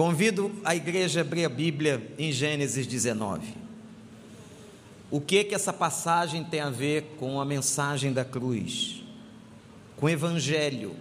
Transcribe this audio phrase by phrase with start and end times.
[0.00, 3.52] Convido a igreja a abrir a Bíblia em Gênesis 19.
[5.10, 9.02] O que que essa passagem tem a ver com a mensagem da cruz?
[9.98, 10.96] Com o evangelho?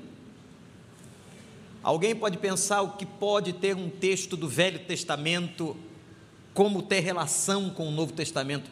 [1.81, 5.77] Alguém pode pensar o que pode ter um texto do Velho Testamento
[6.53, 8.69] como ter relação com o Novo Testamento?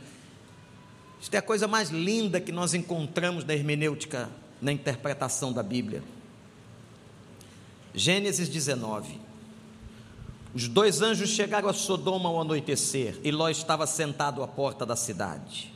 [1.21, 4.29] Isto é a coisa mais linda que nós encontramos na hermenêutica,
[4.61, 6.03] na interpretação da Bíblia.
[7.95, 9.26] Gênesis 19.
[10.57, 14.95] Os dois anjos chegaram a Sodoma ao anoitecer, e Ló estava sentado à porta da
[14.95, 15.71] cidade.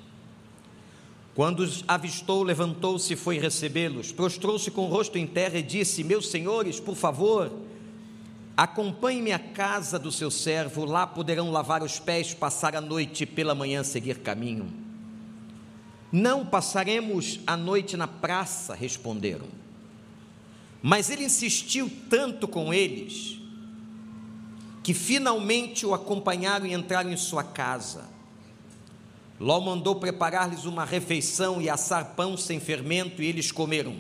[1.36, 6.04] Quando os avistou, levantou-se e foi recebê-los, prostrou-se com o rosto em terra e disse:
[6.04, 7.52] Meus senhores, por favor,
[8.58, 13.28] acompanhe-me à casa do seu servo, lá poderão lavar os pés, passar a noite e
[13.28, 14.74] pela manhã seguir caminho.
[16.12, 19.46] Não passaremos a noite na praça, responderam.
[20.82, 23.41] Mas ele insistiu tanto com eles,
[24.84, 28.10] que finalmente o acompanharam e entraram em sua casa.
[29.40, 33.96] Ló mandou preparar-lhes uma refeição e assar pão sem fermento, e eles comeram.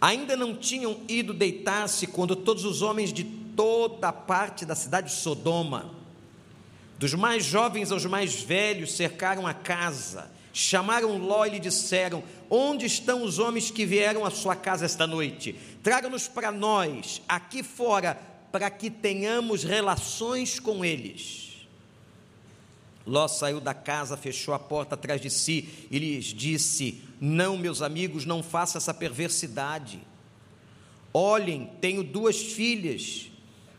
[0.00, 5.08] Ainda não tinham ido deitar-se quando todos os homens de toda a parte da cidade
[5.08, 5.90] de Sodoma,
[6.98, 12.86] dos mais jovens aos mais velhos, cercaram a casa chamaram Ló e lhe disseram: Onde
[12.86, 15.54] estão os homens que vieram à sua casa esta noite?
[15.82, 18.18] Traga-nos para nós, aqui fora,
[18.56, 21.66] para que tenhamos relações com eles.
[23.06, 27.82] Ló saiu da casa, fechou a porta atrás de si e lhes disse: Não, meus
[27.82, 30.00] amigos, não faça essa perversidade.
[31.12, 33.30] Olhem, tenho duas filhas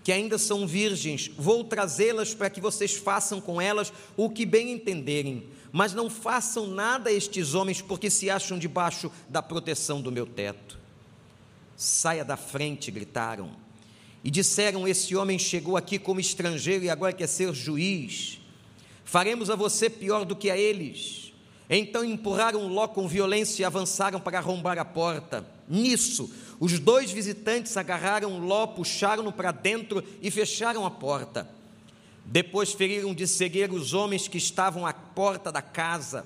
[0.04, 4.72] que ainda são virgens, vou trazê-las para que vocês façam com elas o que bem
[4.72, 10.12] entenderem mas não façam nada a estes homens, porque se acham debaixo da proteção do
[10.12, 10.80] meu teto.
[11.76, 13.67] Saia da frente, gritaram.
[14.24, 18.40] E disseram: Esse homem chegou aqui como estrangeiro e agora quer ser juiz.
[19.04, 21.32] Faremos a você pior do que a eles.
[21.70, 25.46] Então empurraram Ló com violência e avançaram para arrombar a porta.
[25.68, 26.30] Nisso,
[26.60, 31.50] os dois visitantes agarraram Ló, puxaram-no para dentro e fecharam a porta.
[32.26, 36.26] Depois feriram de cegueira os homens que estavam à porta da casa,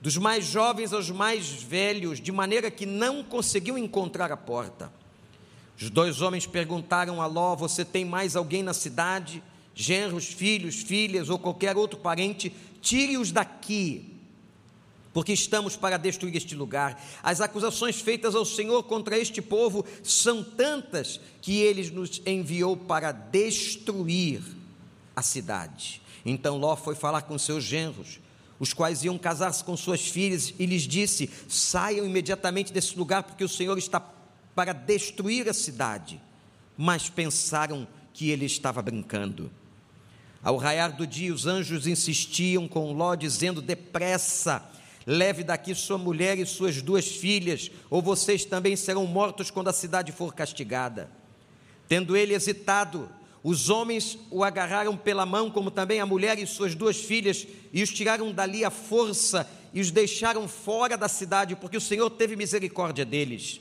[0.00, 4.92] dos mais jovens aos mais velhos, de maneira que não conseguiam encontrar a porta.
[5.82, 9.42] Os dois homens perguntaram a Ló: Você tem mais alguém na cidade?
[9.74, 12.54] Genros, filhos, filhas ou qualquer outro parente?
[12.80, 14.14] Tire-os daqui,
[15.12, 17.02] porque estamos para destruir este lugar.
[17.20, 23.10] As acusações feitas ao Senhor contra este povo são tantas que ele nos enviou para
[23.10, 24.40] destruir
[25.16, 26.00] a cidade.
[26.24, 28.20] Então Ló foi falar com seus genros,
[28.60, 33.42] os quais iam casar-se com suas filhas, e lhes disse: Saiam imediatamente desse lugar, porque
[33.42, 33.98] o Senhor está
[34.54, 36.20] para destruir a cidade.
[36.76, 39.50] Mas pensaram que ele estava brincando.
[40.42, 44.62] Ao raiar do dia, os anjos insistiam com Ló, dizendo: Depressa,
[45.06, 49.72] leve daqui sua mulher e suas duas filhas, ou vocês também serão mortos quando a
[49.72, 51.10] cidade for castigada.
[51.88, 53.08] Tendo ele hesitado,
[53.42, 57.82] os homens o agarraram pela mão, como também a mulher e suas duas filhas, e
[57.82, 62.36] os tiraram dali à força e os deixaram fora da cidade, porque o Senhor teve
[62.36, 63.60] misericórdia deles.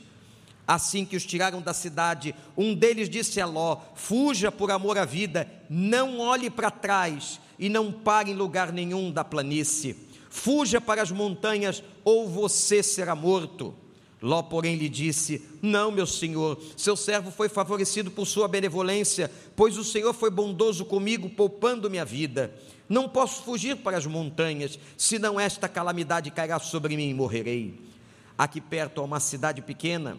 [0.68, 5.06] Assim que os tiraram da cidade, um deles disse a Ló: Fuja por amor à
[5.06, 9.96] vida, não olhe para trás e não pare em lugar nenhum da planície.
[10.30, 13.76] Fuja para as montanhas, ou você será morto.
[14.22, 19.78] Ló, porém, lhe disse: Não, meu senhor, seu servo foi favorecido por sua benevolência, pois
[19.78, 22.54] o Senhor foi bondoso comigo, poupando-me a vida.
[22.88, 27.82] Não posso fugir para as montanhas, senão esta calamidade cairá sobre mim e morrerei.
[28.38, 30.18] Aqui perto há uma cidade pequena,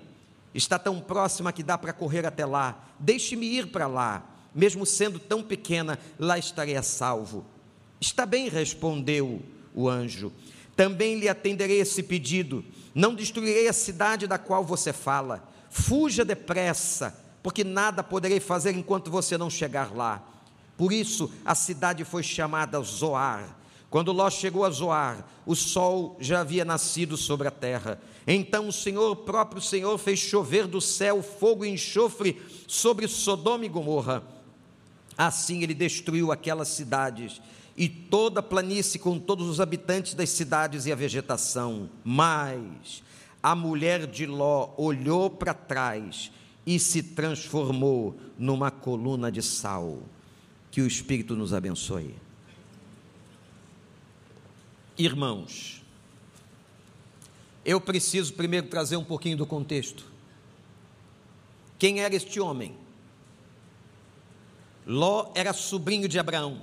[0.54, 2.84] está tão próxima que dá para correr até lá.
[2.98, 4.24] Deixe-me ir para lá,
[4.54, 7.44] mesmo sendo tão pequena, lá estarei a salvo.
[8.00, 9.42] Está bem, respondeu
[9.74, 10.32] o anjo.
[10.74, 12.64] Também lhe atenderei esse pedido
[12.94, 15.48] não destruirei a cidade da qual você fala.
[15.70, 20.22] Fuja depressa, porque nada poderei fazer enquanto você não chegar lá.
[20.76, 23.56] Por isso a cidade foi chamada Zoar.
[23.92, 28.00] Quando Ló chegou a Zoar, o sol já havia nascido sobre a terra.
[28.26, 33.66] Então o Senhor, o próprio Senhor, fez chover do céu fogo e enxofre sobre Sodoma
[33.66, 34.22] e Gomorra.
[35.14, 37.38] Assim ele destruiu aquelas cidades
[37.76, 41.90] e toda a planície com todos os habitantes das cidades e a vegetação.
[42.02, 43.02] Mas
[43.42, 46.32] a mulher de Ló olhou para trás
[46.64, 49.98] e se transformou numa coluna de sal.
[50.70, 52.14] Que o Espírito nos abençoe.
[55.04, 55.82] Irmãos,
[57.64, 60.04] eu preciso primeiro trazer um pouquinho do contexto.
[61.76, 62.76] Quem era este homem?
[64.86, 66.62] Ló era sobrinho de Abraão.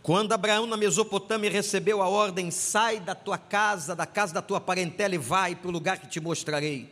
[0.00, 4.60] Quando Abraão na Mesopotâmia recebeu a ordem: sai da tua casa, da casa da tua
[4.60, 6.88] parentela e vai para o lugar que te mostrarei.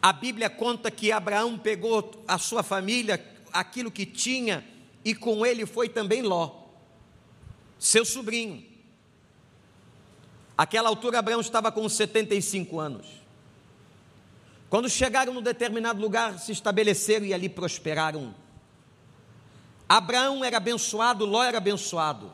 [0.00, 3.20] A Bíblia conta que Abraão pegou a sua família,
[3.52, 4.64] aquilo que tinha,
[5.04, 6.61] e com ele foi também Ló,
[7.82, 8.64] seu sobrinho.
[10.56, 13.06] Aquela altura Abraão estava com 75 anos.
[14.70, 18.34] Quando chegaram num determinado lugar, se estabeleceram e ali prosperaram.
[19.88, 22.32] Abraão era abençoado, Ló era abençoado.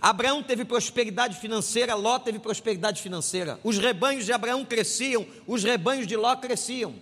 [0.00, 3.58] Abraão teve prosperidade financeira, Ló teve prosperidade financeira.
[3.64, 6.94] Os rebanhos de Abraão cresciam, os rebanhos de Ló cresciam.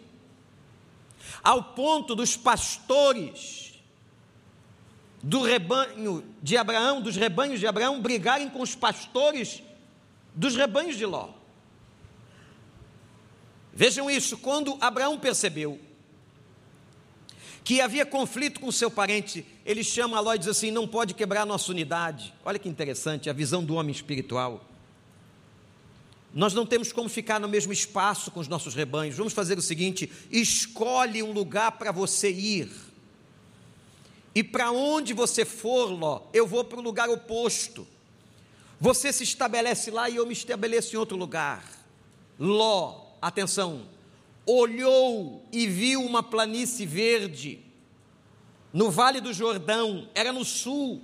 [1.43, 3.70] Ao ponto dos pastores
[5.23, 9.63] do rebanho de Abraão, dos rebanhos de Abraão, brigarem com os pastores
[10.35, 11.31] dos rebanhos de Ló.
[13.73, 15.79] Vejam isso, quando Abraão percebeu
[17.63, 21.47] que havia conflito com seu parente, ele chama Ló e diz assim: não pode quebrar
[21.47, 22.33] nossa unidade.
[22.45, 24.65] Olha que interessante a visão do homem espiritual.
[26.33, 29.17] Nós não temos como ficar no mesmo espaço com os nossos rebanhos.
[29.17, 32.90] Vamos fazer o seguinte: escolhe um lugar para você ir.
[34.35, 37.87] E para onde você for, Ló, eu vou para o lugar oposto.
[38.81, 41.65] Você se estabelece lá e eu me estabeleço em outro lugar.
[42.39, 43.87] Ló, atenção,
[44.47, 47.61] olhou e viu uma planície verde
[48.73, 51.01] no Vale do Jordão, era no sul,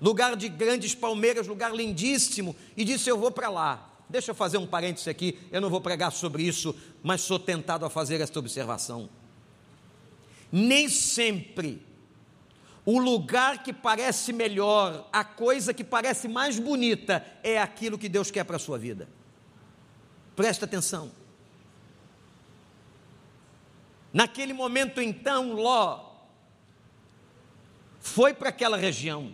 [0.00, 3.92] lugar de grandes palmeiras, lugar lindíssimo, e disse: Eu vou para lá.
[4.08, 7.84] Deixa eu fazer um parêntese aqui, eu não vou pregar sobre isso, mas sou tentado
[7.84, 9.08] a fazer esta observação.
[10.52, 11.82] Nem sempre
[12.86, 18.30] o lugar que parece melhor, a coisa que parece mais bonita, é aquilo que Deus
[18.30, 19.08] quer para a sua vida.
[20.36, 21.10] Presta atenção.
[24.12, 26.06] Naquele momento, então, Ló
[27.98, 29.32] foi para aquela região.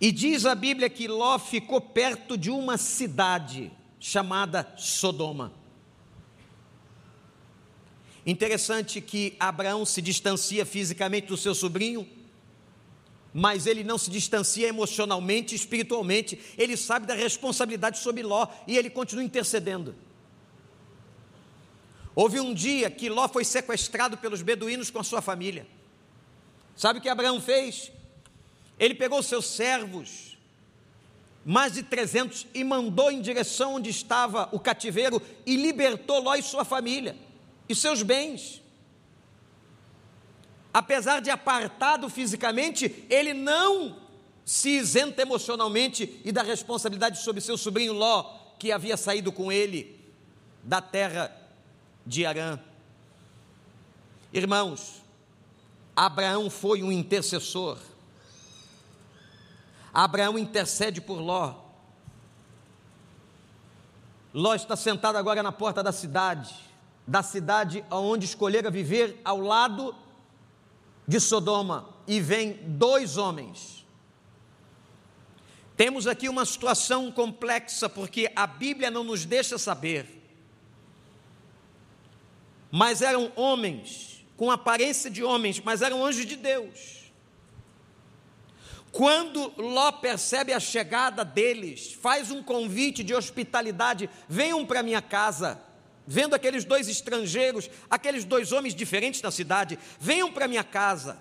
[0.00, 3.70] E diz a Bíblia que Ló ficou perto de uma cidade
[4.00, 5.52] chamada Sodoma.
[8.26, 12.08] Interessante que Abraão se distancia fisicamente do seu sobrinho,
[13.34, 18.88] mas ele não se distancia emocionalmente, espiritualmente, ele sabe da responsabilidade sobre Ló e ele
[18.88, 19.94] continua intercedendo.
[22.14, 25.66] Houve um dia que Ló foi sequestrado pelos beduínos com a sua família.
[26.76, 27.92] Sabe o que Abraão fez?
[28.78, 30.38] Ele pegou seus servos,
[31.44, 36.42] mais de 300, e mandou em direção onde estava o cativeiro e libertou Ló e
[36.42, 37.16] sua família
[37.68, 38.64] e seus bens
[40.74, 43.96] apesar de apartado fisicamente, ele não
[44.44, 48.24] se isenta emocionalmente e da responsabilidade sobre seu sobrinho Ló,
[48.58, 50.04] que havia saído com ele
[50.64, 51.32] da terra
[52.04, 52.58] de Arã.
[54.32, 55.00] Irmãos,
[55.94, 57.78] Abraão foi um intercessor.
[59.92, 61.54] Abraão intercede por Ló.
[64.34, 66.52] Ló está sentado agora na porta da cidade,
[67.06, 69.94] da cidade onde escolhera viver ao lado
[71.06, 73.84] de Sodoma e vem dois homens.
[75.76, 80.22] Temos aqui uma situação complexa porque a Bíblia não nos deixa saber.
[82.70, 87.04] Mas eram homens, com aparência de homens, mas eram anjos de Deus.
[88.90, 95.60] Quando Ló percebe a chegada deles, faz um convite de hospitalidade: venham para minha casa
[96.06, 101.18] vendo aqueles dois estrangeiros, aqueles dois homens diferentes na cidade, venham para minha casa.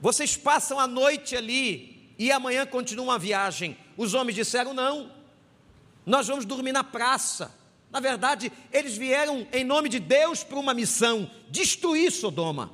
[0.00, 3.76] Vocês passam a noite ali e amanhã continuam a viagem.
[3.96, 5.10] Os homens disseram: não,
[6.04, 7.54] nós vamos dormir na praça.
[7.90, 12.70] Na verdade, eles vieram em nome de Deus para uma missão: destruir Sodoma.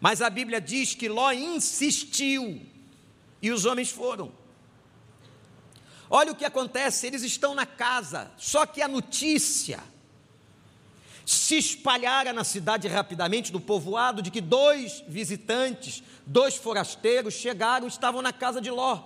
[0.00, 2.60] Mas a Bíblia diz que Ló insistiu
[3.40, 4.32] e os homens foram.
[6.14, 9.82] Olha o que acontece, eles estão na casa, só que a notícia
[11.24, 17.88] se espalhara na cidade rapidamente, no povoado, de que dois visitantes, dois forasteiros chegaram e
[17.88, 19.02] estavam na casa de Ló.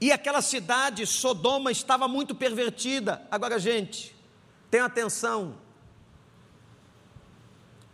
[0.00, 3.20] E aquela cidade, Sodoma, estava muito pervertida.
[3.30, 4.16] Agora, gente,
[4.70, 5.58] tenha atenção,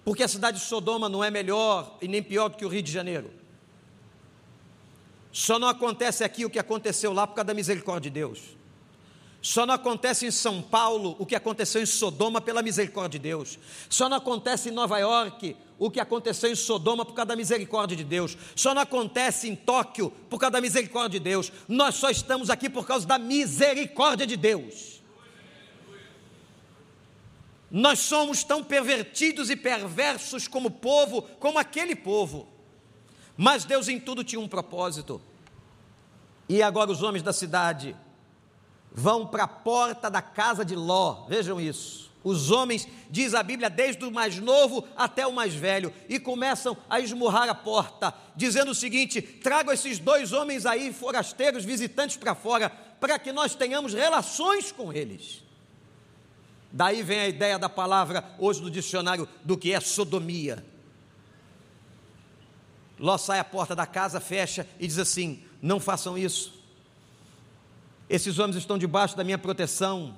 [0.04, 2.84] porque a cidade de Sodoma não é melhor e nem pior do que o Rio
[2.84, 3.45] de Janeiro.
[5.36, 8.40] Só não acontece aqui o que aconteceu lá por causa da misericórdia de Deus.
[9.42, 13.58] Só não acontece em São Paulo o que aconteceu em Sodoma pela misericórdia de Deus.
[13.86, 17.94] Só não acontece em Nova York o que aconteceu em Sodoma por causa da misericórdia
[17.94, 18.34] de Deus.
[18.54, 21.52] Só não acontece em Tóquio por causa da misericórdia de Deus.
[21.68, 25.02] Nós só estamos aqui por causa da misericórdia de Deus.
[27.70, 32.55] Nós somos tão pervertidos e perversos como povo, como aquele povo.
[33.36, 35.20] Mas Deus em tudo tinha um propósito.
[36.48, 37.96] E agora os homens da cidade
[38.92, 42.06] vão para a porta da casa de Ló, vejam isso.
[42.24, 46.76] Os homens, diz a Bíblia, desde o mais novo até o mais velho, e começam
[46.90, 52.34] a esmurrar a porta, dizendo o seguinte: trago esses dois homens aí, forasteiros, visitantes para
[52.34, 55.44] fora, para que nós tenhamos relações com eles.
[56.72, 60.64] Daí vem a ideia da palavra, hoje no dicionário, do que é sodomia.
[62.98, 66.54] Ló sai à porta da casa, fecha e diz assim: não façam isso.
[68.08, 70.14] Esses homens estão debaixo da minha proteção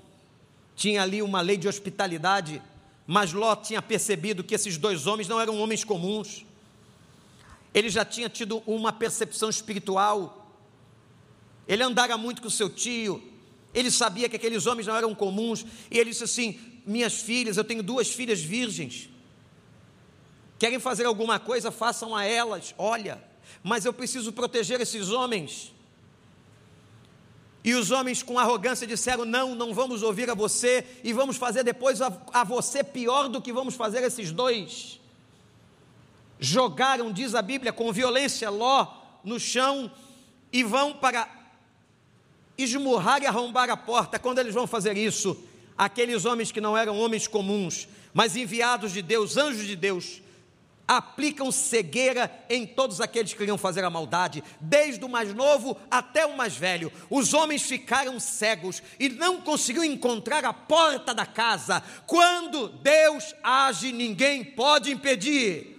[0.78, 2.62] tinha ali uma lei de hospitalidade,
[3.04, 6.46] mas Ló tinha percebido que esses dois homens não eram homens comuns.
[7.74, 10.54] Ele já tinha tido uma percepção espiritual.
[11.66, 13.20] Ele andara muito com seu tio.
[13.74, 15.66] Ele sabia que aqueles homens não eram comuns.
[15.90, 19.10] E ele disse assim: Minhas filhas, eu tenho duas filhas virgens.
[20.58, 22.74] Querem fazer alguma coisa, façam a elas.
[22.76, 23.22] Olha,
[23.62, 25.72] mas eu preciso proteger esses homens.
[27.62, 31.62] E os homens com arrogância disseram: Não, não vamos ouvir a você, e vamos fazer
[31.62, 34.98] depois a, a você pior do que vamos fazer esses dois.
[36.40, 39.90] Jogaram, diz a Bíblia, com violência Ló no chão
[40.52, 41.28] e vão para
[42.56, 44.18] esmurrar e arrombar a porta.
[44.18, 45.36] Quando eles vão fazer isso,
[45.76, 50.22] aqueles homens que não eram homens comuns, mas enviados de Deus, anjos de Deus,
[50.88, 56.24] aplicam cegueira em todos aqueles que queriam fazer a maldade, desde o mais novo até
[56.24, 56.90] o mais velho.
[57.10, 61.82] Os homens ficaram cegos e não conseguiam encontrar a porta da casa.
[62.06, 65.76] Quando Deus age, ninguém pode impedir.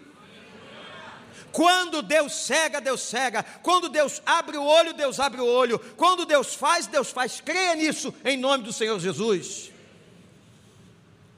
[1.51, 3.41] Quando Deus cega, Deus cega.
[3.63, 5.79] Quando Deus abre o olho, Deus abre o olho.
[5.97, 7.41] Quando Deus faz, Deus faz.
[7.41, 9.71] Creia nisso em nome do Senhor Jesus.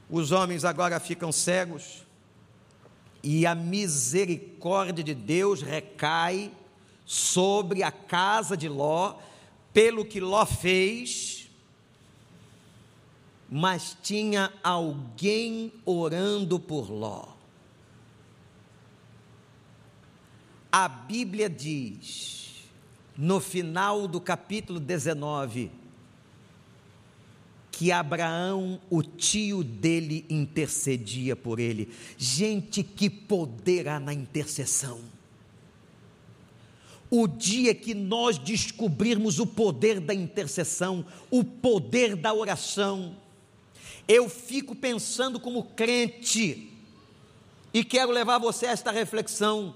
[0.09, 2.00] Os homens agora ficam cegos
[3.23, 6.51] e a misericórdia de Deus recai
[7.05, 9.15] sobre a casa de Ló,
[9.73, 11.49] pelo que Ló fez,
[13.49, 17.27] mas tinha alguém orando por Ló.
[20.71, 22.63] A Bíblia diz,
[23.17, 25.80] no final do capítulo 19,
[27.81, 31.91] que Abraão, o tio dele, intercedia por ele.
[32.15, 35.01] Gente, que poder há na intercessão.
[37.09, 43.17] O dia que nós descobrirmos o poder da intercessão, o poder da oração,
[44.07, 46.71] eu fico pensando como crente,
[47.73, 49.73] e quero levar você a esta reflexão.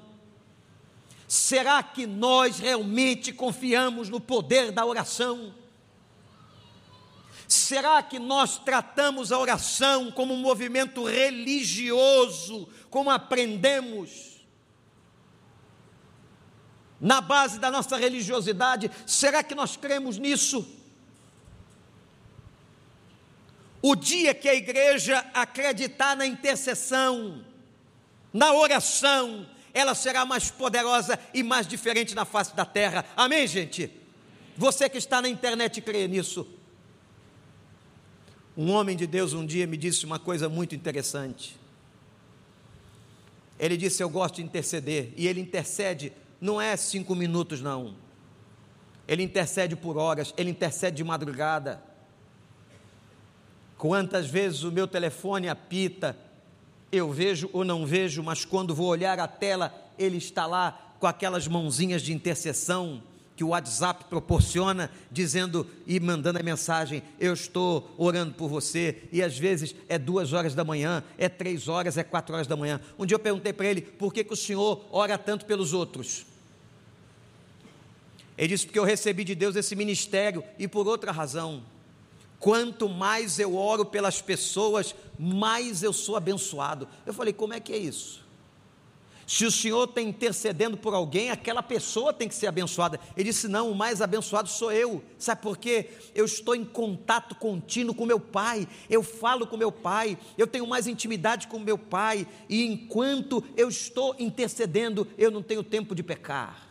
[1.28, 5.65] Será que nós realmente confiamos no poder da oração?
[7.48, 14.36] Será que nós tratamos a oração como um movimento religioso, como aprendemos?
[17.00, 20.68] Na base da nossa religiosidade, será que nós cremos nisso?
[23.82, 27.46] O dia que a igreja acreditar na intercessão,
[28.34, 33.06] na oração, ela será mais poderosa e mais diferente na face da terra.
[33.16, 33.92] Amém, gente?
[34.58, 36.48] Você que está na internet crê nisso.
[38.58, 41.58] Um homem de Deus um dia me disse uma coisa muito interessante.
[43.60, 45.14] Ele disse: Eu gosto de interceder.
[45.18, 47.96] E ele intercede, não é cinco minutos, não.
[49.08, 51.84] Ele intercede por horas, ele intercede de madrugada.
[53.78, 56.18] Quantas vezes o meu telefone apita,
[56.92, 61.06] eu vejo ou não vejo, mas quando vou olhar a tela, ele está lá com
[61.06, 63.04] aquelas mãozinhas de intercessão
[63.36, 69.04] que o WhatsApp proporciona, dizendo e mandando a mensagem: Eu estou orando por você.
[69.12, 72.56] E às vezes é duas horas da manhã, é três horas, é quatro horas da
[72.56, 72.80] manhã.
[72.98, 76.26] Um dia eu perguntei para ele: Por que, que o senhor ora tanto pelos outros?
[78.38, 81.64] Ele disse: Porque eu recebi de Deus esse ministério e por outra razão.
[82.40, 86.88] Quanto mais eu oro pelas pessoas, mais eu sou abençoado.
[87.06, 88.25] Eu falei: Como é que é isso?
[89.28, 93.00] Se o Senhor está intercedendo por alguém, aquela pessoa tem que ser abençoada.
[93.18, 95.04] Ele disse: Não, o mais abençoado sou eu.
[95.18, 95.90] Sabe por quê?
[96.14, 100.68] Eu estou em contato contínuo com meu pai, eu falo com meu pai, eu tenho
[100.68, 106.04] mais intimidade com meu pai, e enquanto eu estou intercedendo, eu não tenho tempo de
[106.04, 106.68] pecar.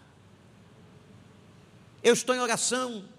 [2.02, 3.13] Eu estou em oração.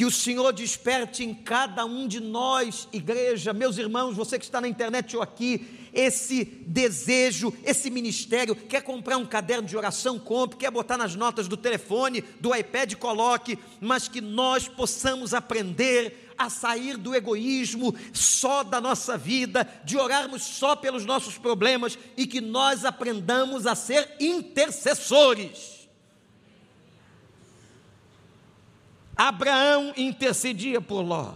[0.00, 4.58] Que o Senhor desperte em cada um de nós, igreja, meus irmãos, você que está
[4.58, 10.56] na internet ou aqui, esse desejo, esse ministério, quer comprar um caderno de oração, compre,
[10.56, 16.48] quer botar nas notas do telefone, do iPad, coloque, mas que nós possamos aprender a
[16.48, 22.40] sair do egoísmo só da nossa vida, de orarmos só pelos nossos problemas e que
[22.40, 25.79] nós aprendamos a ser intercessores.
[29.20, 31.34] Abraão intercedia por Ló.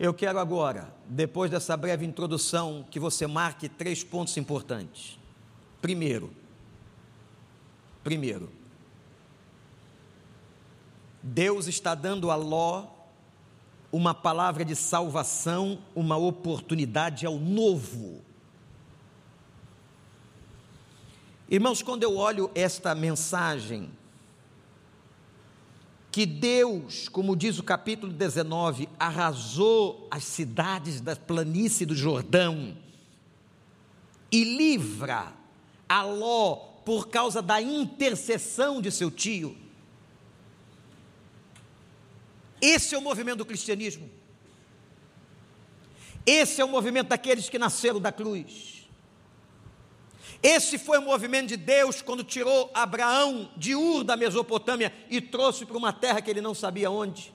[0.00, 5.18] Eu quero agora, depois dessa breve introdução, que você marque três pontos importantes.
[5.82, 6.32] Primeiro,
[8.02, 8.50] primeiro,
[11.22, 12.86] Deus está dando a Ló
[13.92, 18.22] uma palavra de salvação, uma oportunidade ao novo.
[21.46, 23.90] Irmãos, quando eu olho esta mensagem,
[26.14, 32.76] que Deus, como diz o capítulo 19, arrasou as cidades da planície do Jordão
[34.30, 35.32] e livra
[35.88, 36.54] a Ló
[36.84, 39.56] por causa da intercessão de seu tio.
[42.62, 44.08] Esse é o movimento do cristianismo.
[46.24, 48.73] Esse é o movimento daqueles que nasceram da cruz.
[50.44, 55.64] Esse foi o movimento de Deus quando tirou Abraão de Ur da Mesopotâmia e trouxe
[55.64, 57.32] para uma terra que ele não sabia onde.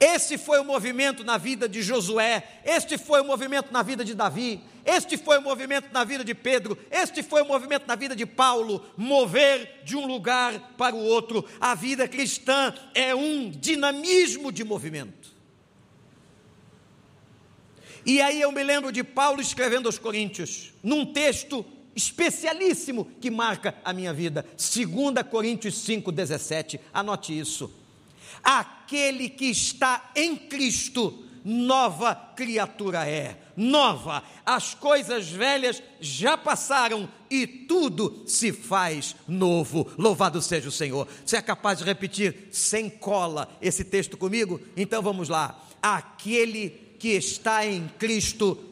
[0.00, 4.14] Esse foi o movimento na vida de Josué, este foi o movimento na vida de
[4.14, 8.16] Davi, este foi o movimento na vida de Pedro, este foi o movimento na vida
[8.16, 11.44] de Paulo, mover de um lugar para o outro.
[11.60, 15.39] A vida cristã é um dinamismo de movimento.
[18.04, 21.64] E aí eu me lembro de Paulo escrevendo aos Coríntios, num texto
[21.94, 26.80] especialíssimo que marca a minha vida, 2 Coríntios 5,17.
[26.92, 27.70] Anote isso.
[28.42, 34.22] Aquele que está em Cristo, nova criatura é, nova.
[34.44, 39.90] As coisas velhas já passaram e tudo se faz novo.
[39.98, 41.06] Louvado seja o Senhor.
[41.24, 44.60] Você é capaz de repetir sem cola esse texto comigo?
[44.76, 45.62] Então vamos lá.
[45.82, 48.62] Aquele que está em Cristo,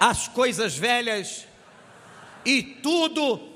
[0.00, 1.46] as coisas velhas
[2.42, 3.55] e tudo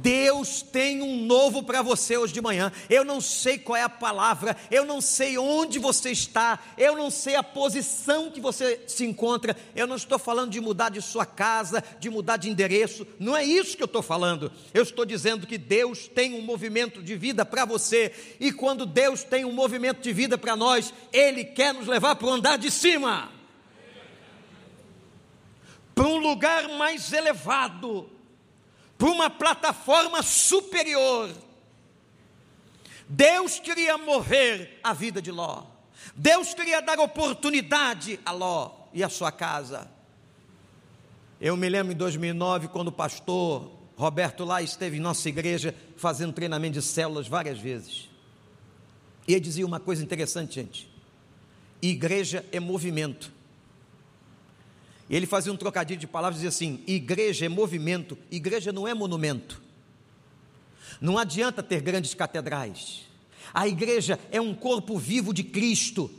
[0.00, 2.72] Deus tem um novo para você hoje de manhã.
[2.88, 7.10] Eu não sei qual é a palavra, eu não sei onde você está, eu não
[7.10, 9.56] sei a posição que você se encontra.
[9.74, 13.44] Eu não estou falando de mudar de sua casa, de mudar de endereço, não é
[13.44, 14.50] isso que eu estou falando.
[14.72, 19.22] Eu estou dizendo que Deus tem um movimento de vida para você, e quando Deus
[19.22, 22.70] tem um movimento de vida para nós, Ele quer nos levar para o andar de
[22.70, 23.30] cima
[25.94, 28.10] para um lugar mais elevado
[29.02, 31.28] para uma plataforma superior.
[33.08, 35.64] Deus queria mover a vida de Ló.
[36.14, 39.90] Deus queria dar oportunidade a Ló e a sua casa.
[41.40, 46.32] Eu me lembro em 2009, quando o pastor Roberto lá esteve em nossa igreja fazendo
[46.32, 48.08] treinamento de células várias vezes.
[49.26, 50.88] E ele dizia uma coisa interessante, gente:
[51.82, 53.32] igreja é movimento.
[55.12, 58.94] Ele fazia um trocadilho de palavras e dizia assim: igreja é movimento, igreja não é
[58.94, 59.60] monumento.
[60.98, 63.02] Não adianta ter grandes catedrais.
[63.52, 66.10] A igreja é um corpo vivo de Cristo.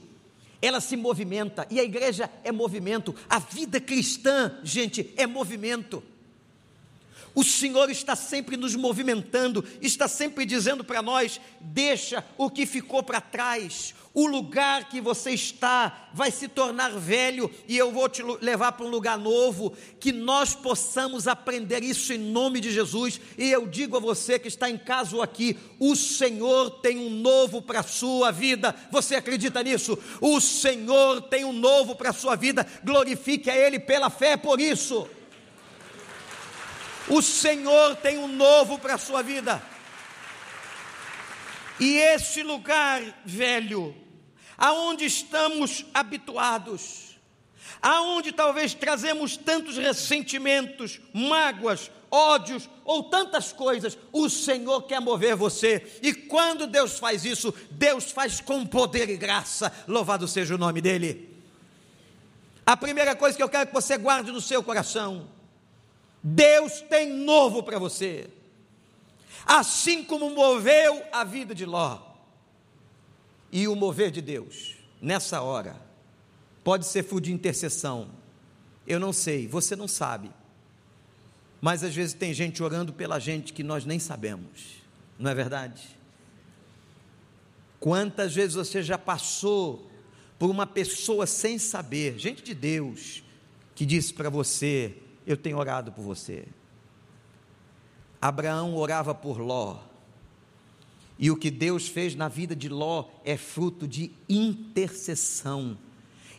[0.61, 3.15] Ela se movimenta e a igreja é movimento.
[3.27, 6.03] A vida cristã, gente, é movimento.
[7.35, 13.01] O Senhor está sempre nos movimentando, está sempre dizendo para nós: deixa o que ficou
[13.01, 18.21] para trás, o lugar que você está vai se tornar velho e eu vou te
[18.41, 23.19] levar para um lugar novo, que nós possamos aprender isso em nome de Jesus.
[23.35, 27.09] E eu digo a você que está em casa ou aqui: o Senhor tem um
[27.09, 28.75] novo para a sua vida.
[28.91, 29.97] Você acredita nisso?
[30.21, 32.67] O Senhor tem um novo para a sua vida.
[32.83, 35.07] Glorifique a Ele pela fé por isso.
[37.07, 39.61] O Senhor tem um novo para a sua vida.
[41.79, 43.95] E esse lugar velho,
[44.57, 47.17] aonde estamos habituados,
[47.81, 55.99] aonde talvez trazemos tantos ressentimentos, mágoas, ódios ou tantas coisas, o Senhor quer mover você.
[56.01, 59.73] E quando Deus faz isso, Deus faz com poder e graça.
[59.87, 61.29] Louvado seja o nome dele.
[62.65, 65.27] A primeira coisa que eu quero que você guarde no seu coração
[66.23, 68.29] Deus tem novo para você.
[69.45, 71.99] Assim como moveu a vida de Ló.
[73.51, 75.79] E o mover de Deus, nessa hora,
[76.63, 78.09] pode ser fruto de intercessão.
[78.87, 80.31] Eu não sei, você não sabe.
[81.61, 84.81] Mas às vezes tem gente orando pela gente que nós nem sabemos.
[85.19, 85.97] Não é verdade?
[87.79, 89.91] Quantas vezes você já passou
[90.39, 93.23] por uma pessoa sem saber, gente de Deus,
[93.75, 96.45] que disse para você: eu tenho orado por você.
[98.21, 99.79] Abraão orava por Ló.
[101.19, 105.77] E o que Deus fez na vida de Ló é fruto de intercessão.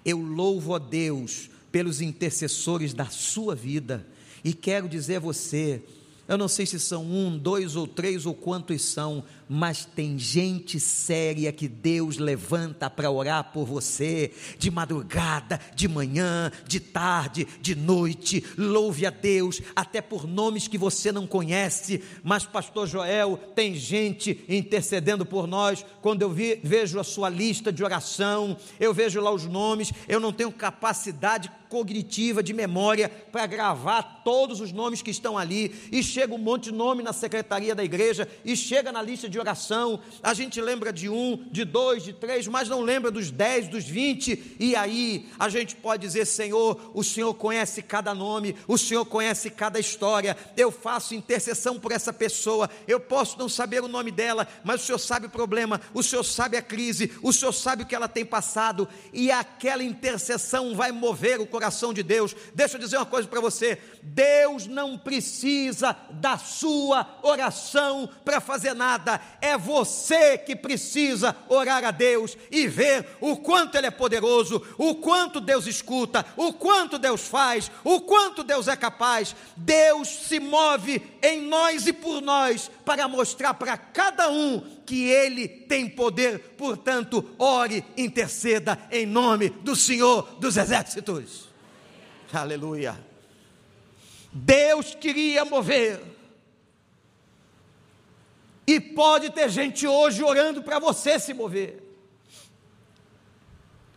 [0.04, 4.06] Eu louvo a Deus pelos intercessores da sua vida
[4.42, 5.82] e quero dizer a você
[6.26, 10.80] eu não sei se são um, dois ou três ou quantos são, mas tem gente
[10.80, 17.74] séria que Deus levanta para orar por você, de madrugada, de manhã, de tarde, de
[17.74, 18.44] noite.
[18.56, 22.02] Louve a Deus, até por nomes que você não conhece.
[22.22, 25.84] Mas, Pastor Joel, tem gente intercedendo por nós.
[26.00, 30.20] Quando eu vi, vejo a sua lista de oração, eu vejo lá os nomes, eu
[30.20, 35.74] não tenho capacidade cognitiva de memória para gravar todos os nomes que estão ali.
[35.90, 39.40] E chega um monte de nome na secretaria da igreja, e chega na lista de
[39.40, 40.00] oração.
[40.22, 43.84] A gente lembra de um, de dois, de três, mas não lembra dos dez, dos
[43.84, 44.56] vinte.
[44.58, 49.50] E aí a gente pode dizer: Senhor, o Senhor conhece cada nome, o Senhor conhece
[49.50, 50.36] cada história.
[50.56, 52.70] Eu faço intercessão por essa pessoa.
[52.86, 56.22] Eu posso não saber o nome dela, mas o Senhor sabe o problema, o Senhor
[56.22, 60.92] sabe a crise, o Senhor sabe o que ela tem passado, e aquela intercessão vai
[60.92, 62.36] mover o coração de Deus.
[62.54, 68.74] Deixa eu dizer uma coisa para você: Deus não precisa da sua oração para fazer
[68.74, 74.62] nada, é você que precisa orar a Deus e ver o quanto Ele é poderoso,
[74.78, 79.36] o quanto Deus escuta, o quanto Deus faz, o quanto Deus é capaz.
[79.56, 85.46] Deus se move em nós e por nós para mostrar para cada um que Ele
[85.46, 91.48] tem poder, portanto, ore, interceda em nome do Senhor dos Exércitos.
[92.32, 92.98] Aleluia.
[94.32, 96.13] Deus queria mover.
[98.66, 101.82] E pode ter gente hoje orando para você se mover.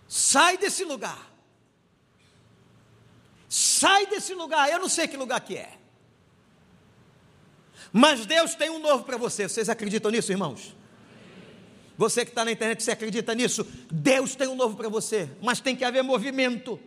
[0.08, 1.32] Sai desse lugar.
[3.48, 4.70] Sai desse lugar.
[4.70, 5.78] Eu não sei que lugar que é.
[7.92, 9.48] Mas Deus tem um novo para você.
[9.48, 10.76] Vocês acreditam nisso, irmãos?
[11.98, 13.66] Você que está na internet, você acredita nisso?
[13.92, 16.80] Deus tem um novo para você, mas tem que haver movimento.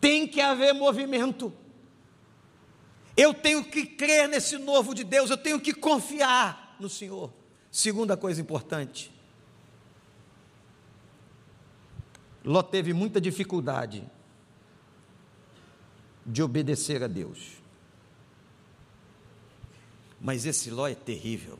[0.00, 1.52] Tem que haver movimento.
[3.20, 7.30] Eu tenho que crer nesse novo de Deus, eu tenho que confiar no Senhor.
[7.70, 9.12] Segunda coisa importante.
[12.42, 14.02] Ló teve muita dificuldade
[16.24, 17.58] de obedecer a Deus.
[20.18, 21.58] Mas esse Ló é terrível.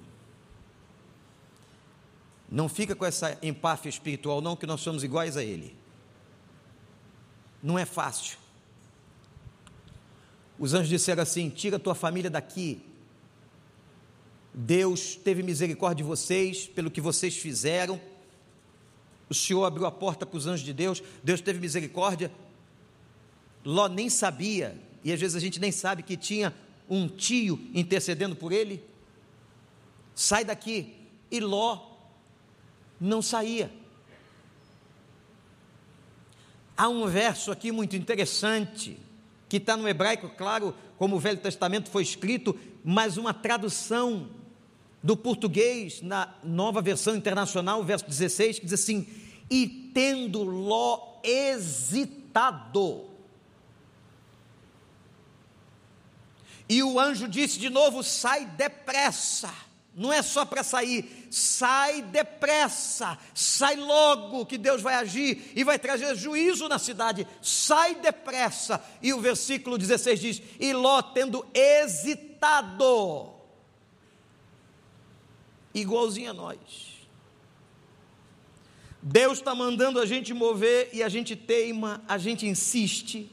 [2.49, 5.77] Não fica com essa empáfia espiritual, não, que nós somos iguais a ele.
[7.62, 8.39] Não é fácil.
[10.61, 12.83] Os anjos disseram assim: tira tua família daqui.
[14.53, 17.99] Deus teve misericórdia de vocês pelo que vocês fizeram.
[19.29, 21.03] O Senhor abriu a porta para os anjos de Deus.
[21.25, 22.31] Deus teve misericórdia.
[23.64, 26.55] Ló nem sabia, e às vezes a gente nem sabe que tinha
[26.88, 28.85] um tio intercedendo por ele.
[30.14, 30.94] Sai daqui.
[31.31, 31.87] E Ló
[33.01, 33.70] não saía.
[36.77, 38.99] Há um verso aqui muito interessante
[39.51, 44.31] que está no hebraico, claro, como o Velho Testamento foi escrito, mas uma tradução
[45.03, 49.09] do português na nova versão internacional, verso 16, que diz assim:
[49.51, 53.11] E tendo Ló hesitado.
[56.69, 59.53] E o anjo disse de novo: Sai depressa
[59.94, 65.79] não é só para sair, sai depressa, sai logo que Deus vai agir e vai
[65.79, 68.83] trazer juízo na cidade, sai depressa.
[69.03, 73.31] E o versículo 16 diz: E Ló, tendo hesitado,
[75.74, 76.59] igualzinho a nós.
[79.03, 83.31] Deus está mandando a gente mover e a gente teima, a gente insiste,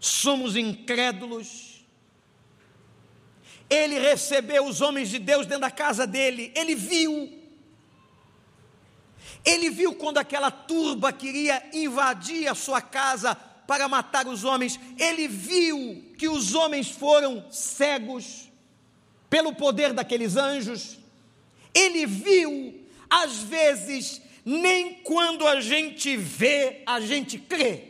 [0.00, 1.67] somos incrédulos
[3.70, 7.38] ele recebeu os homens de Deus dentro da casa dele, ele viu.
[9.44, 15.28] Ele viu quando aquela turba queria invadir a sua casa para matar os homens, ele
[15.28, 18.48] viu que os homens foram cegos
[19.28, 20.98] pelo poder daqueles anjos,
[21.74, 27.84] ele viu, às vezes, nem quando a gente vê, a gente crê.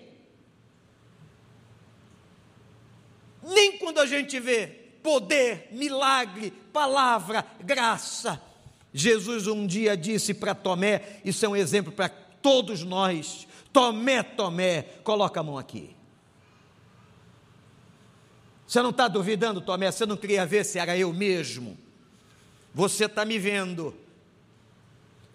[3.43, 8.41] Nem quando a gente vê, poder, milagre, palavra, graça.
[8.93, 14.83] Jesus um dia disse para Tomé, isso é um exemplo para todos nós: Tomé, Tomé,
[15.03, 15.95] coloca a mão aqui.
[18.67, 19.91] Você não está duvidando, Tomé?
[19.91, 21.77] Você não queria ver se era eu mesmo?
[22.75, 23.95] Você está me vendo.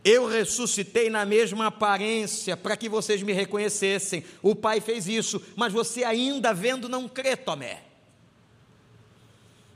[0.03, 4.23] Eu ressuscitei na mesma aparência para que vocês me reconhecessem.
[4.41, 7.81] O Pai fez isso, mas você ainda vendo não crê, Tomé.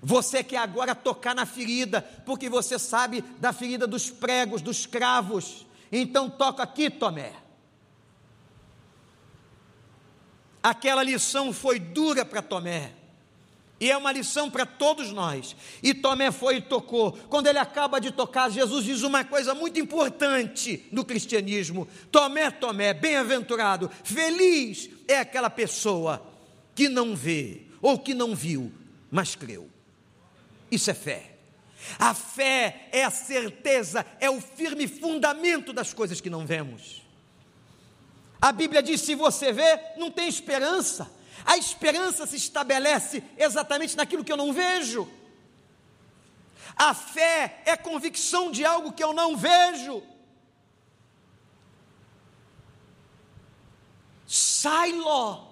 [0.02, 5.66] Você quer agora tocar na ferida, porque você sabe da ferida dos pregos, dos cravos.
[5.92, 7.34] Então toca aqui, Tomé.
[10.62, 12.94] Aquela lição foi dura para Tomé.
[13.80, 15.56] E é uma lição para todos nós.
[15.84, 17.12] E Tomé foi e tocou.
[17.30, 22.94] Quando ele acaba de tocar, Jesus diz uma coisa muito importante no cristianismo: Tomé, Tomé,
[22.94, 26.22] bem-aventurado, feliz é aquela pessoa
[26.74, 28.72] que não vê ou que não viu,
[29.12, 29.77] mas creu.
[30.71, 31.38] Isso é fé.
[31.97, 37.01] A fé é a certeza, é o firme fundamento das coisas que não vemos.
[38.41, 41.10] A Bíblia diz: se você vê, não tem esperança.
[41.45, 45.10] A esperança se estabelece exatamente naquilo que eu não vejo.
[46.75, 50.03] A fé é convicção de algo que eu não vejo.
[54.27, 55.47] Sai, Ló.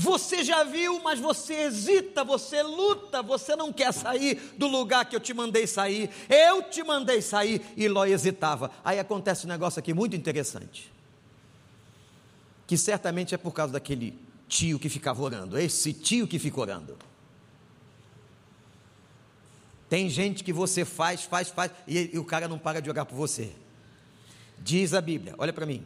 [0.00, 5.14] Você já viu, mas você hesita, você luta, você não quer sair do lugar que
[5.14, 6.08] eu te mandei sair.
[6.28, 8.70] Eu te mandei sair e Ló hesitava.
[8.82, 10.90] Aí acontece um negócio aqui muito interessante
[12.70, 14.14] que certamente é por causa daquele
[14.46, 16.96] tio que ficava orando, esse tio que fica orando.
[19.88, 23.04] Tem gente que você faz, faz, faz, e, e o cara não para de orar
[23.04, 23.52] por você.
[24.56, 25.84] Diz a Bíblia, olha para mim,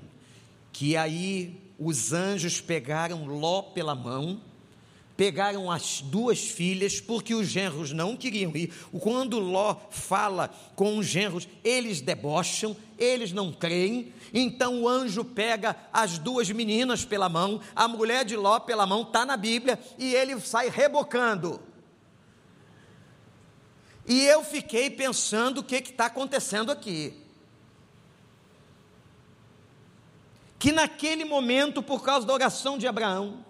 [0.74, 4.40] que aí os anjos pegaram Ló pela mão
[5.16, 8.72] pegaram as duas filhas, porque os genros não queriam ir.
[9.00, 14.12] Quando Ló fala com os genros, eles debocham, eles não creem.
[14.32, 19.02] Então o anjo pega as duas meninas pela mão, a mulher de Ló pela mão,
[19.02, 21.60] está na Bíblia, e ele sai rebocando.
[24.06, 27.23] E eu fiquei pensando o que está acontecendo aqui.
[30.64, 33.44] Que naquele momento, por causa da oração de Abraão,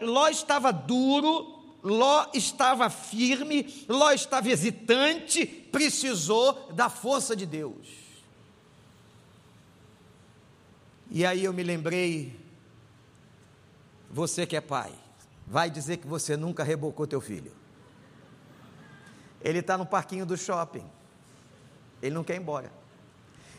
[0.00, 7.88] Ló estava duro, Ló estava firme, Ló estava hesitante, precisou da força de Deus.
[11.10, 12.38] E aí eu me lembrei,
[14.08, 14.92] você que é pai,
[15.44, 17.50] vai dizer que você nunca rebocou teu filho.
[19.40, 20.88] Ele está no parquinho do shopping,
[22.00, 22.83] ele não quer ir embora.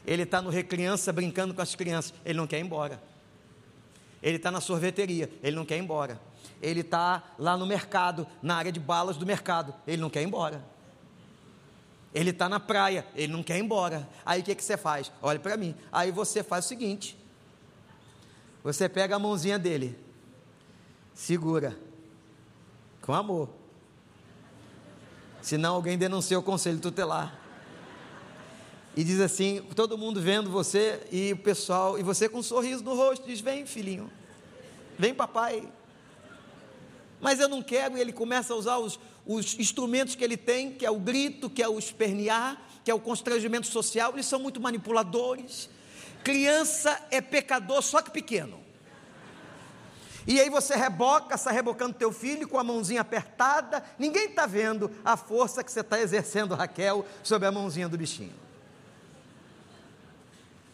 [0.06, 3.02] Ele está no recriança brincando com as crianças, ele não quer ir embora.
[4.22, 6.20] Ele está na sorveteria, ele não quer ir embora.
[6.62, 10.26] Ele está lá no mercado, na área de balas do mercado, ele não quer ir
[10.26, 10.64] embora.
[12.14, 14.08] Ele está na praia, ele não quer ir embora.
[14.26, 15.12] Aí o que, que você faz?
[15.22, 15.76] Olha para mim.
[15.92, 17.18] Aí você faz o seguinte:
[18.64, 20.00] você pega a mãozinha dele,
[21.14, 21.78] segura,
[23.02, 23.50] com amor.
[25.42, 27.45] Senão alguém denuncia o conselho tutelar
[28.96, 32.84] e diz assim, todo mundo vendo você e o pessoal, e você com um sorriso
[32.84, 34.10] no rosto, diz: Vem, filhinho,
[34.98, 35.68] vem, papai.
[37.20, 40.72] Mas eu não quero, e ele começa a usar os, os instrumentos que ele tem,
[40.72, 44.40] que é o grito, que é o espernear, que é o constrangimento social, eles são
[44.40, 45.70] muito manipuladores.
[46.24, 48.64] Criança é pecador, só que pequeno.
[50.28, 54.90] E aí você reboca, está rebocando teu filho com a mãozinha apertada, ninguém está vendo
[55.04, 58.45] a força que você está exercendo, Raquel, sobre a mãozinha do bichinho.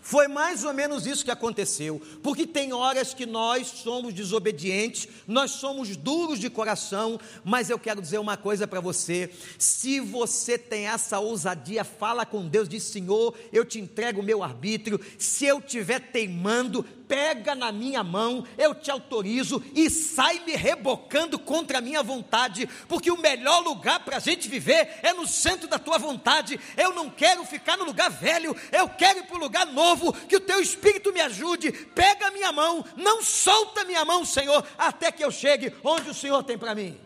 [0.02, 5.52] Foi mais ou menos isso que aconteceu, porque tem horas que nós somos desobedientes, nós
[5.52, 10.88] somos duros de coração, mas eu quero dizer uma coisa para você: se você tem
[10.88, 15.60] essa ousadia, fala com Deus, diz Senhor, eu te entrego o meu arbítrio, se eu
[15.60, 21.82] estiver teimando, pega na minha mão, eu te autorizo e sai me rebocando contra a
[21.82, 25.98] minha vontade, porque o melhor lugar para a gente viver é no centro da tua
[25.98, 26.58] vontade.
[26.78, 30.38] Eu não quero ficar no lugar velho, eu quero ir para o lugar novo, que
[30.38, 31.74] o teu espírito me ajude.
[31.74, 36.10] Pega a minha mão, não solta a minha mão, Senhor, até que eu chegue onde
[36.10, 36.98] o Senhor tem para mim.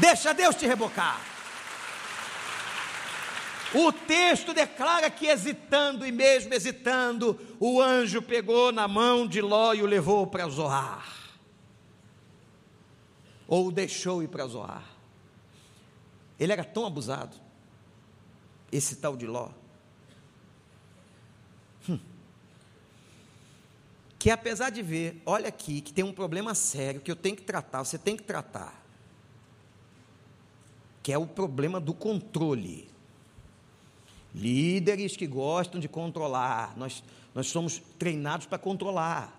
[0.00, 1.27] Deixa Deus te rebocar.
[3.74, 9.74] O texto declara que hesitando e mesmo hesitando, o anjo pegou na mão de Ló
[9.74, 11.06] e o levou para Zoar.
[13.46, 14.84] Ou o deixou ir para Zoar.
[16.38, 17.36] Ele era tão abusado,
[18.70, 19.50] esse tal de Ló,
[21.88, 21.98] hum,
[24.18, 27.42] que apesar de ver, olha aqui, que tem um problema sério que eu tenho que
[27.42, 28.82] tratar, você tem que tratar,
[31.02, 32.88] que é o problema do controle.
[34.34, 36.76] Líderes que gostam de controlar.
[36.76, 37.02] Nós,
[37.34, 39.34] nós somos treinados para controlar.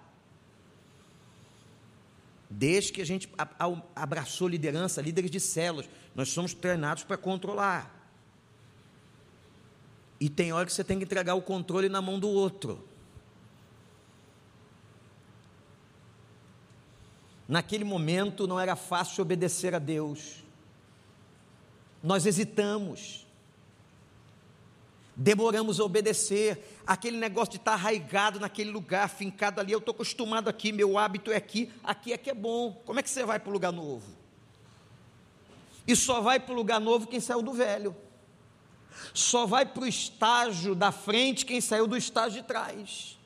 [2.50, 3.30] Desde que a gente
[3.96, 7.96] abraçou liderança, líderes de células, nós somos treinados para controlar.
[10.20, 12.84] E tem hora que você tem que entregar o controle na mão do outro.
[17.48, 20.44] Naquele momento não era fácil obedecer a Deus.
[22.04, 23.26] Nós hesitamos,
[25.20, 26.80] demoramos a obedecer.
[26.88, 31.30] Aquele negócio de estar arraigado naquele lugar, fincado ali, eu estou acostumado aqui, meu hábito
[31.32, 32.82] é aqui, aqui é que é bom.
[32.86, 34.18] Como é que você vai para o lugar novo?
[35.86, 37.96] E só vai para o lugar novo quem saiu do velho.
[39.14, 43.18] Só vai para o estágio da frente quem saiu do estágio de trás.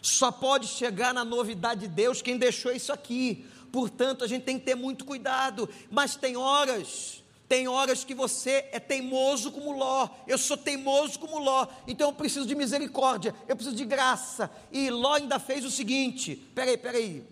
[0.00, 3.46] Só pode chegar na novidade de Deus quem deixou isso aqui.
[3.70, 5.68] Portanto, a gente tem que ter muito cuidado.
[5.90, 10.08] Mas tem horas, tem horas que você é teimoso como Ló.
[10.26, 11.66] Eu sou teimoso como Ló.
[11.86, 14.50] Então eu preciso de misericórdia, eu preciso de graça.
[14.72, 17.24] E Ló ainda fez o seguinte: peraí, peraí.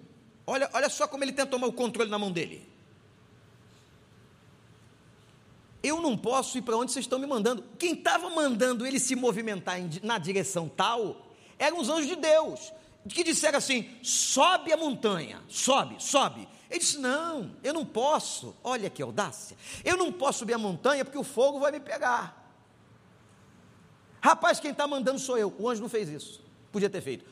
[0.47, 2.69] Olha, olha só como ele tenta tomar o controle na mão dele.
[5.83, 7.65] Eu não posso ir para onde vocês estão me mandando.
[7.79, 11.27] Quem estava mandando ele se movimentar na direção tal
[11.59, 12.73] eram os anjos de Deus,
[13.09, 16.49] que disseram assim: sobe a montanha, sobe, sobe.
[16.75, 18.53] Ele disse: Não, eu não posso.
[18.65, 19.57] Olha que audácia.
[19.85, 22.53] Eu não posso subir a montanha porque o fogo vai me pegar.
[24.21, 25.55] Rapaz, quem está mandando sou eu.
[25.57, 26.43] O anjo não fez isso.
[26.73, 27.25] Podia ter feito.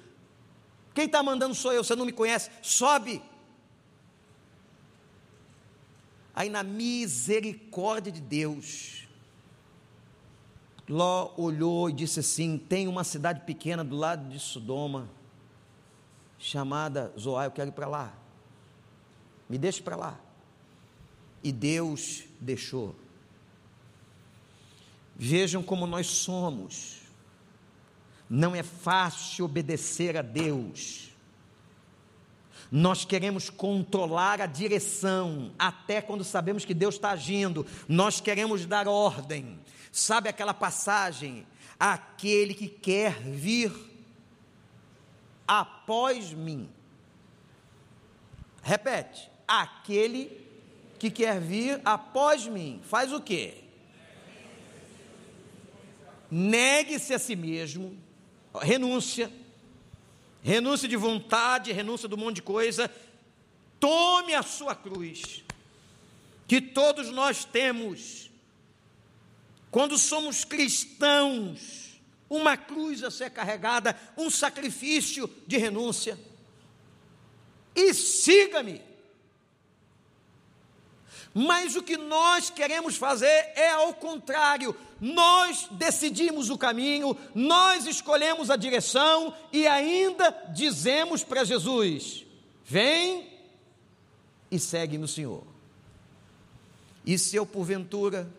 [0.94, 1.82] Quem está mandando sou eu.
[1.82, 2.50] Você não me conhece?
[2.62, 3.20] Sobe.
[6.32, 9.08] Aí, na misericórdia de Deus,
[10.88, 15.10] Ló olhou e disse assim: Tem uma cidade pequena do lado de Sodoma,
[16.38, 18.21] chamada Zoar, eu quero ir para lá.
[19.48, 20.20] Me deixe para lá.
[21.42, 22.94] E Deus deixou.
[25.16, 27.00] Vejam como nós somos.
[28.28, 31.10] Não é fácil obedecer a Deus.
[32.70, 37.66] Nós queremos controlar a direção, até quando sabemos que Deus está agindo.
[37.86, 39.60] Nós queremos dar ordem.
[39.92, 41.46] Sabe aquela passagem?
[41.78, 43.70] Aquele que quer vir
[45.46, 46.70] após mim.
[48.62, 49.31] Repete.
[49.52, 50.40] Aquele
[50.98, 52.80] que quer vir após mim.
[52.84, 53.54] Faz o quê?
[56.30, 57.94] Negue-se a si mesmo.
[58.54, 59.30] Renúncia.
[60.42, 62.90] Renúncia de vontade, renúncia de um monte de coisa.
[63.78, 65.44] Tome a sua cruz.
[66.48, 68.30] Que todos nós temos
[69.70, 76.18] quando somos cristãos, uma cruz a ser carregada, um sacrifício de renúncia.
[77.74, 78.91] E siga-me.
[81.34, 84.76] Mas o que nós queremos fazer é ao contrário.
[85.00, 92.24] Nós decidimos o caminho, nós escolhemos a direção e ainda dizemos para Jesus:
[92.64, 93.30] vem
[94.50, 95.42] e segue no Senhor.
[97.04, 98.30] E se eu porventura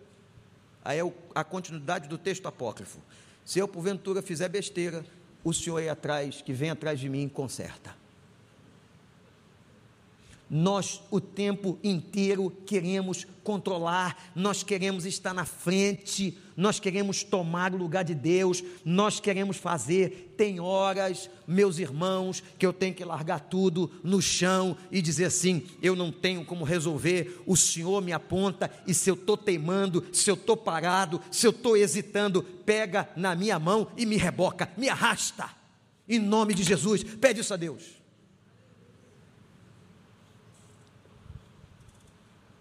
[0.84, 3.00] Aí é a continuidade do texto apócrifo.
[3.46, 5.06] Se eu porventura fizer besteira,
[5.44, 7.96] o Senhor aí atrás, que vem atrás de mim, conserta.
[10.56, 17.78] Nós o tempo inteiro queremos controlar, nós queremos estar na frente, nós queremos tomar o
[17.78, 20.36] lugar de Deus, nós queremos fazer.
[20.38, 25.66] Tem horas, meus irmãos, que eu tenho que largar tudo no chão e dizer assim:
[25.82, 30.30] eu não tenho como resolver, o Senhor me aponta, e se eu estou teimando, se
[30.30, 34.88] eu estou parado, se eu estou hesitando, pega na minha mão e me reboca, me
[34.88, 35.50] arrasta.
[36.08, 38.03] Em nome de Jesus, pede isso a Deus.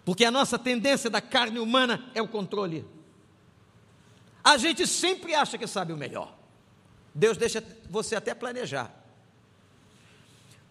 [0.05, 2.85] Porque a nossa tendência da carne humana é o controle.
[4.43, 6.35] A gente sempre acha que sabe o melhor.
[7.15, 8.91] Deus deixa você até planejar.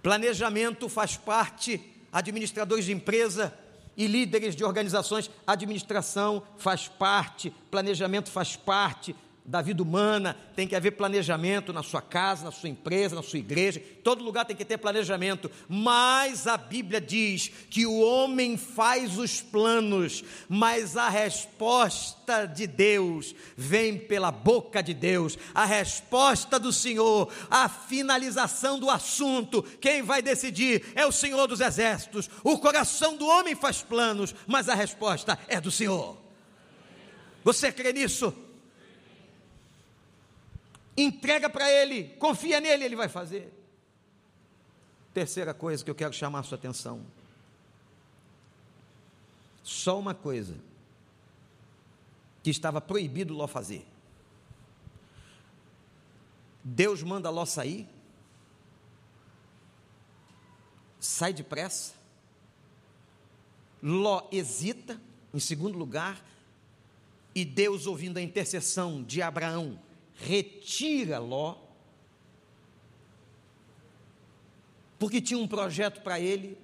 [0.03, 1.81] Planejamento faz parte,
[2.13, 3.57] administradores de empresa
[3.97, 10.77] e líderes de organizações, administração faz parte, planejamento faz parte, da vida humana, tem que
[10.77, 14.65] haver planejamento na sua casa, na sua empresa, na sua igreja, todo lugar tem que
[14.65, 22.47] ter planejamento, mas a Bíblia diz que o homem faz os planos, mas a resposta
[22.47, 29.63] de Deus vem pela boca de Deus, a resposta do Senhor, a finalização do assunto,
[29.81, 34.69] quem vai decidir é o Senhor dos Exércitos, o coração do homem faz planos, mas
[34.69, 36.17] a resposta é do Senhor.
[37.43, 38.33] Você crê nisso?
[40.97, 43.53] Entrega para Ele, confia nele, Ele vai fazer.
[45.15, 47.05] Terceira coisa que eu quero chamar a sua atenção.
[49.63, 50.57] Só uma coisa
[52.43, 53.87] que estava proibido Ló fazer.
[56.65, 57.89] Deus manda Ló sair,
[60.99, 61.95] sai depressa,
[63.83, 65.01] Ló hesita,
[65.35, 66.25] em segundo lugar,
[67.35, 69.79] e Deus, ouvindo a intercessão de Abraão,
[70.15, 71.57] retira Ló,
[74.99, 76.57] porque tinha um projeto para ele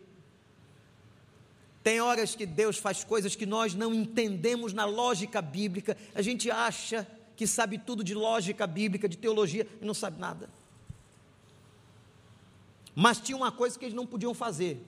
[1.88, 5.96] Tem horas que Deus faz coisas que nós não entendemos na lógica bíblica.
[6.14, 10.50] A gente acha que sabe tudo de lógica bíblica, de teologia, e não sabe nada.
[12.94, 14.84] Mas tinha uma coisa que eles não podiam fazer.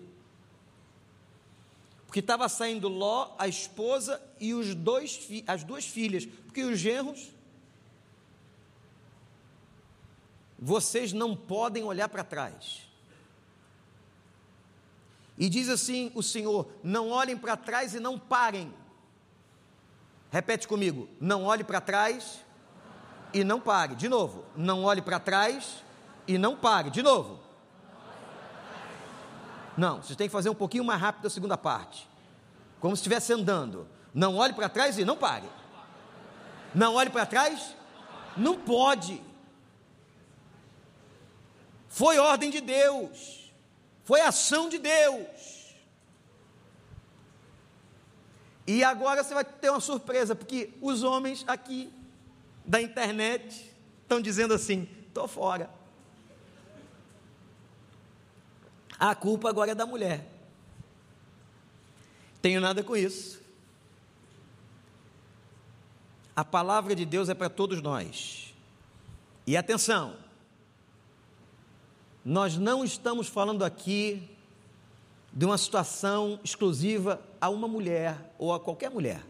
[2.06, 6.26] Porque estava saindo Ló, a esposa e os dois, as duas filhas.
[6.26, 7.30] Porque os genros,
[10.60, 12.88] vocês não podem olhar para trás.
[15.38, 18.72] E diz assim o Senhor: não olhem para trás e não parem.
[20.30, 22.40] Repete comigo: não olhe para trás
[23.32, 23.94] e não pare.
[23.94, 25.82] De novo, não olhe para trás
[26.28, 26.90] e não pare.
[26.90, 27.40] De novo.
[29.76, 32.06] Não, você tem que fazer um pouquinho mais rápido a segunda parte.
[32.78, 33.88] Como se estivesse andando.
[34.12, 35.48] Não olhe para trás e não pare.
[36.74, 37.74] Não olhe para trás?
[38.36, 39.22] Não pode.
[41.90, 43.52] Foi ordem de Deus.
[44.04, 45.74] Foi ação de Deus.
[48.64, 51.92] E agora você vai ter uma surpresa, porque os homens aqui
[52.64, 55.68] da internet estão dizendo assim: estou fora.
[58.96, 60.24] A culpa agora é da mulher.
[62.40, 63.42] Tenho nada com isso.
[66.36, 68.54] A palavra de Deus é para todos nós.
[69.44, 70.16] E atenção,
[72.24, 74.28] nós não estamos falando aqui
[75.32, 79.22] de uma situação exclusiva a uma mulher ou a qualquer mulher.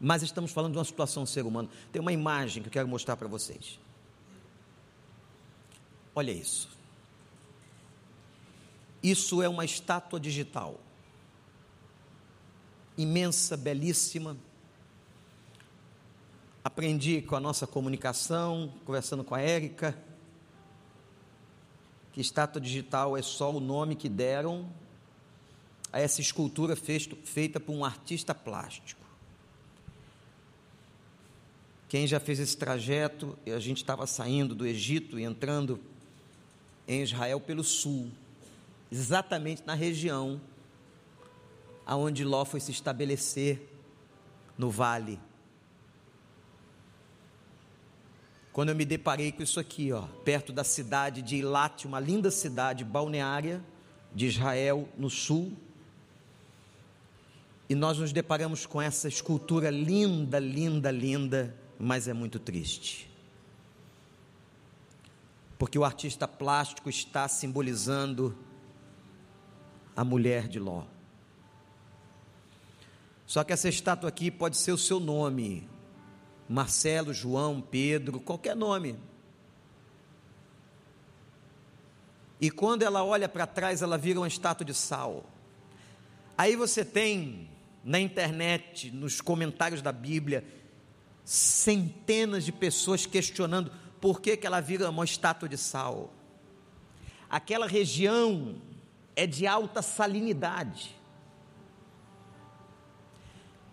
[0.00, 1.68] Mas estamos falando de uma situação do ser humano.
[1.90, 3.80] Tem uma imagem que eu quero mostrar para vocês.
[6.14, 6.68] Olha isso.
[9.02, 10.78] Isso é uma estátua digital.
[12.96, 14.36] Imensa, belíssima.
[16.62, 19.96] Aprendi com a nossa comunicação, conversando com a Érica,
[22.18, 24.68] que estátua digital é só o nome que deram
[25.92, 29.00] a essa escultura feita por um artista plástico.
[31.88, 35.78] Quem já fez esse trajeto, a gente estava saindo do Egito e entrando
[36.88, 38.10] em Israel pelo sul
[38.90, 40.40] exatamente na região
[41.86, 43.62] aonde Ló foi se estabelecer
[44.58, 45.20] no vale.
[48.58, 52.28] Quando eu me deparei com isso aqui, ó, perto da cidade de Ilate, uma linda
[52.28, 53.64] cidade balneária
[54.12, 55.56] de Israel, no sul,
[57.68, 63.08] e nós nos deparamos com essa escultura linda, linda, linda, mas é muito triste.
[65.56, 68.36] Porque o artista plástico está simbolizando
[69.94, 70.82] a mulher de Ló.
[73.24, 75.68] Só que essa estátua aqui pode ser o seu nome,
[76.48, 78.98] Marcelo, João, Pedro, qualquer nome.
[82.40, 85.26] E quando ela olha para trás, ela vira uma estátua de sal.
[86.36, 87.50] Aí você tem
[87.84, 90.44] na internet, nos comentários da Bíblia,
[91.24, 93.70] centenas de pessoas questionando
[94.00, 96.14] por que, que ela vira uma estátua de sal.
[97.28, 98.56] Aquela região
[99.14, 100.96] é de alta salinidade.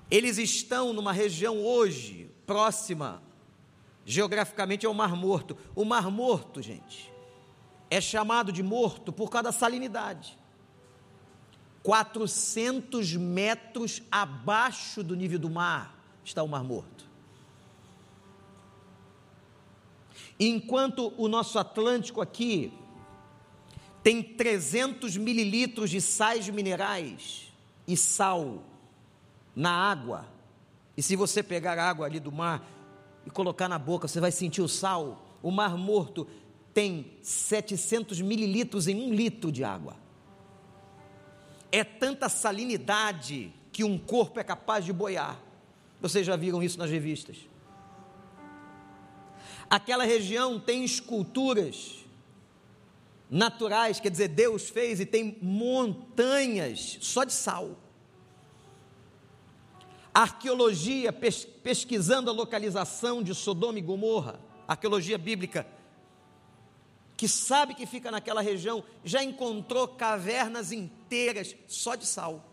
[0.10, 3.22] Eles estão numa região hoje próxima,
[4.06, 5.58] geograficamente, ao Mar Morto.
[5.76, 7.12] O Mar Morto, gente,
[7.90, 10.38] é chamado de morto por causa da salinidade.
[11.84, 17.06] 400 metros abaixo do nível do mar está o Mar Morto.
[20.40, 22.74] Enquanto o nosso Atlântico aqui
[24.02, 27.52] tem 300 mililitros de sais minerais
[27.88, 28.64] e sal
[29.56, 30.28] na água.
[30.98, 32.66] E se você pegar água ali do mar
[33.26, 35.26] e colocar na boca, você vai sentir o sal.
[35.42, 36.28] O Mar Morto
[36.74, 39.96] tem 700 mililitros em um litro de água.
[41.72, 45.40] É tanta salinidade que um corpo é capaz de boiar.
[46.00, 47.38] Vocês já viram isso nas revistas?
[49.70, 52.06] Aquela região tem esculturas
[53.30, 57.76] naturais, quer dizer, Deus fez e tem montanhas só de sal.
[60.16, 65.68] Arqueologia pesquisando a localização de Sodoma e Gomorra, arqueologia bíblica,
[67.18, 72.50] que sabe que fica naquela região, já encontrou cavernas inteiras só de sal.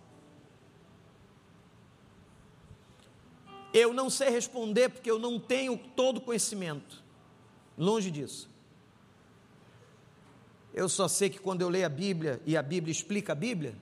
[3.73, 7.01] Eu não sei responder porque eu não tenho todo o conhecimento,
[7.79, 8.51] longe disso.
[10.75, 13.77] Eu só sei que quando eu leio a Bíblia e a Bíblia explica a Bíblia,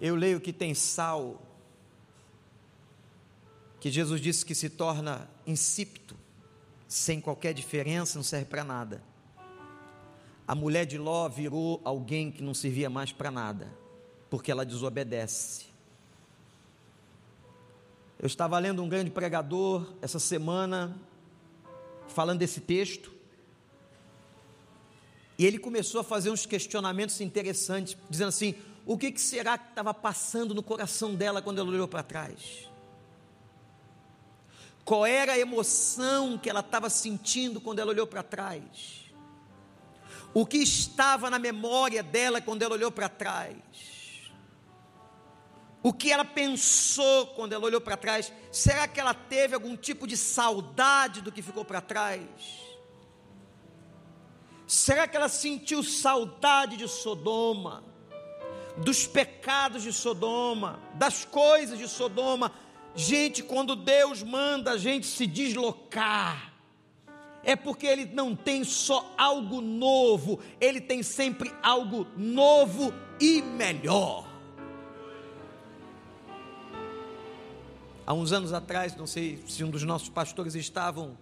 [0.00, 1.42] eu leio que tem sal,
[3.80, 6.16] que Jesus disse que se torna insípido,
[6.86, 9.02] sem qualquer diferença, não serve para nada.
[10.46, 13.70] A mulher de Ló virou alguém que não servia mais para nada.
[14.30, 15.66] porque ela desobedece.
[18.18, 20.96] Eu estava lendo um grande pregador essa semana,
[22.08, 23.12] falando desse texto,
[25.38, 28.54] e ele começou a fazer uns questionamentos interessantes, dizendo assim:
[28.84, 32.68] o que, que será que estava passando no coração dela quando ela olhou para trás?
[34.88, 39.04] Qual era a emoção que ela estava sentindo quando ela olhou para trás?
[40.32, 43.58] O que estava na memória dela quando ela olhou para trás?
[45.82, 48.32] O que ela pensou quando ela olhou para trás?
[48.50, 52.22] Será que ela teve algum tipo de saudade do que ficou para trás?
[54.66, 57.84] Será que ela sentiu saudade de Sodoma,
[58.78, 62.50] dos pecados de Sodoma, das coisas de Sodoma?
[62.98, 66.52] Gente, quando Deus manda a gente se deslocar,
[67.44, 74.28] é porque Ele não tem só algo novo, Ele tem sempre algo novo e melhor.
[78.04, 81.16] Há uns anos atrás, não sei se um dos nossos pastores estavam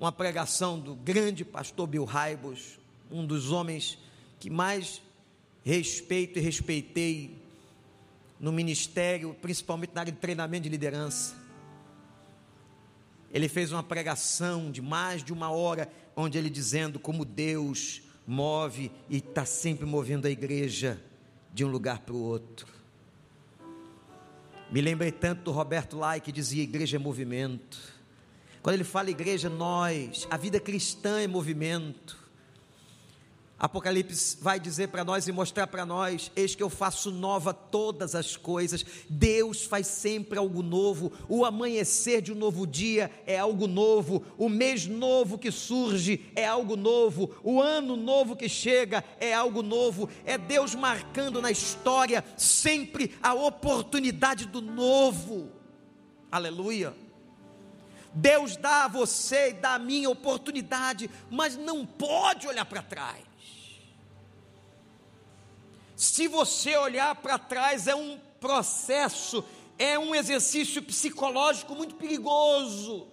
[0.00, 2.78] uma pregação do grande pastor Bill Raibos,
[3.10, 3.98] um dos homens
[4.40, 5.02] que mais
[5.62, 7.43] respeito e respeitei
[8.44, 11.34] no ministério, principalmente na área de treinamento de liderança.
[13.32, 18.92] Ele fez uma pregação de mais de uma hora, onde ele dizendo como Deus move
[19.08, 21.02] e está sempre movendo a igreja
[21.54, 22.66] de um lugar para o outro.
[24.70, 27.78] Me lembrei tanto do Roberto Lai que dizia: igreja é movimento.
[28.60, 32.18] Quando ele fala igreja, nós, a vida cristã é movimento.
[33.56, 38.14] Apocalipse vai dizer para nós e mostrar para nós: eis que eu faço nova todas
[38.14, 38.84] as coisas.
[39.08, 41.12] Deus faz sempre algo novo.
[41.28, 44.24] O amanhecer de um novo dia é algo novo.
[44.36, 47.30] O mês novo que surge é algo novo.
[47.44, 50.08] O ano novo que chega é algo novo.
[50.24, 55.48] É Deus marcando na história sempre a oportunidade do novo.
[56.30, 56.92] Aleluia.
[58.12, 63.33] Deus dá a você e dá a mim oportunidade, mas não pode olhar para trás.
[66.04, 69.42] Se você olhar para trás, é um processo,
[69.78, 73.08] é um exercício psicológico muito perigoso.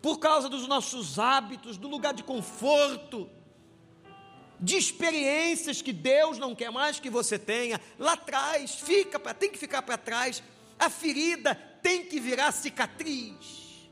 [0.00, 3.28] Por causa dos nossos hábitos, do lugar de conforto,
[4.58, 9.58] de experiências que Deus não quer mais que você tenha, lá atrás, fica, tem que
[9.58, 10.42] ficar para trás.
[10.78, 13.90] A ferida tem que virar cicatriz.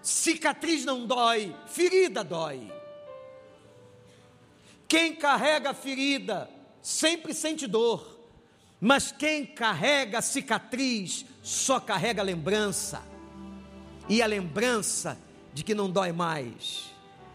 [0.00, 2.83] Cicatriz não dói, ferida dói.
[4.94, 6.48] Quem carrega a ferida
[6.80, 8.16] sempre sente dor,
[8.80, 13.02] mas quem carrega a cicatriz só carrega a lembrança.
[14.08, 15.18] E a lembrança
[15.52, 16.94] de que não dói mais,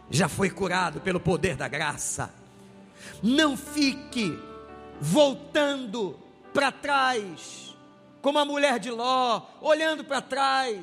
[0.10, 2.34] já foi curado pelo poder da graça.
[3.22, 4.40] Não fique
[5.02, 6.18] voltando
[6.54, 7.76] para trás
[8.22, 10.80] como a mulher de Ló, olhando para trás.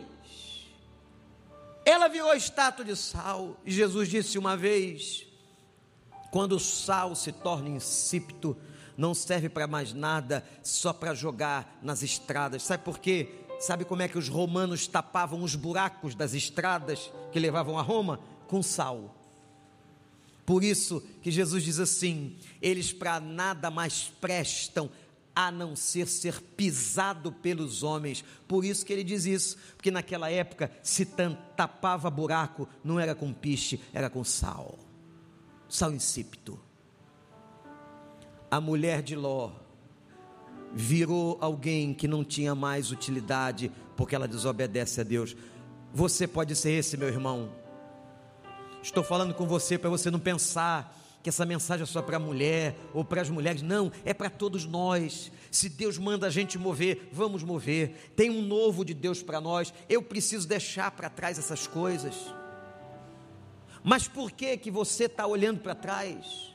[1.86, 5.25] Ela virou estátua de sal, e Jesus disse uma vez:
[6.36, 8.58] quando o sal se torna insípido,
[8.94, 12.62] não serve para mais nada, só para jogar nas estradas.
[12.62, 13.30] Sabe por quê?
[13.58, 18.20] Sabe como é que os romanos tapavam os buracos das estradas que levavam a Roma?
[18.48, 19.16] Com sal.
[20.44, 24.90] Por isso que Jesus diz assim: eles para nada mais prestam
[25.34, 28.22] a não ser ser pisado pelos homens.
[28.46, 31.06] Por isso que ele diz isso, porque naquela época se
[31.56, 34.85] tapava buraco, não era com piche, era com sal.
[35.68, 36.58] Sal insípido.
[38.50, 39.50] A mulher de Ló
[40.72, 45.36] virou alguém que não tinha mais utilidade, porque ela desobedece a Deus.
[45.92, 47.50] Você pode ser esse, meu irmão.
[48.82, 52.20] Estou falando com você para você não pensar que essa mensagem é só para a
[52.20, 53.60] mulher ou para as mulheres.
[53.62, 55.32] Não, é para todos nós.
[55.50, 58.12] Se Deus manda a gente mover, vamos mover.
[58.14, 59.74] Tem um novo de Deus para nós.
[59.88, 62.14] Eu preciso deixar para trás essas coisas.
[63.88, 66.52] Mas por que que você está olhando para trás?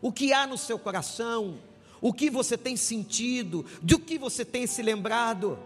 [0.00, 1.60] O que há no seu coração?
[2.00, 3.64] O que você tem sentido?
[3.80, 5.56] Do que você tem se lembrado?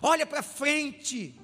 [0.00, 1.38] Olha para frente.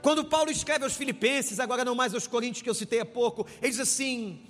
[0.00, 3.44] Quando Paulo escreve aos Filipenses, agora não mais aos Coríntios que eu citei há pouco,
[3.60, 4.40] ele diz assim: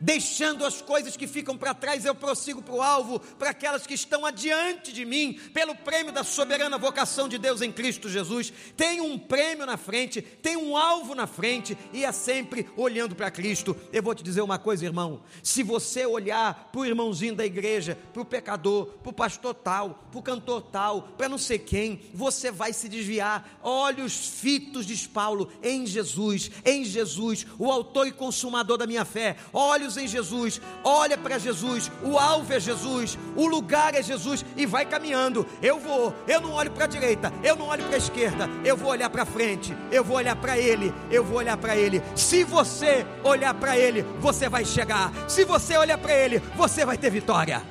[0.00, 3.92] Deixando as coisas que ficam para trás, eu prossigo para o alvo, para aquelas que
[3.92, 8.50] estão adiante de mim, pelo prêmio da soberana vocação de Deus em Cristo Jesus.
[8.76, 13.30] Tem um prêmio na frente, tem um alvo na frente, e é sempre olhando para
[13.30, 13.76] Cristo.
[13.92, 17.98] Eu vou te dizer uma coisa, irmão: se você olhar para o irmãozinho da igreja,
[18.12, 22.00] para o pecador, para o pastor tal, para o cantor tal, para não sei quem,
[22.14, 23.58] você vai se desviar.
[23.62, 29.36] Olhos fitos, diz Paulo, em Jesus, em Jesus, o autor e consumador da minha fé.
[29.52, 34.44] Olhos olhos em Jesus, olha para Jesus, o alvo é Jesus, o lugar é Jesus
[34.56, 35.46] e vai caminhando.
[35.60, 38.76] Eu vou, eu não olho para a direita, eu não olho para a esquerda, eu
[38.76, 42.02] vou olhar para frente, eu vou olhar para Ele, eu vou olhar para Ele.
[42.14, 45.12] Se você olhar para Ele, você vai chegar.
[45.28, 47.62] Se você olhar para Ele, você vai ter vitória.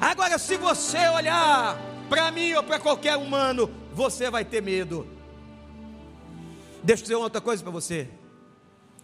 [0.00, 5.06] Agora, se você olhar para mim ou para qualquer humano, você vai ter medo.
[6.82, 8.08] Deixa eu dizer outra coisa para você.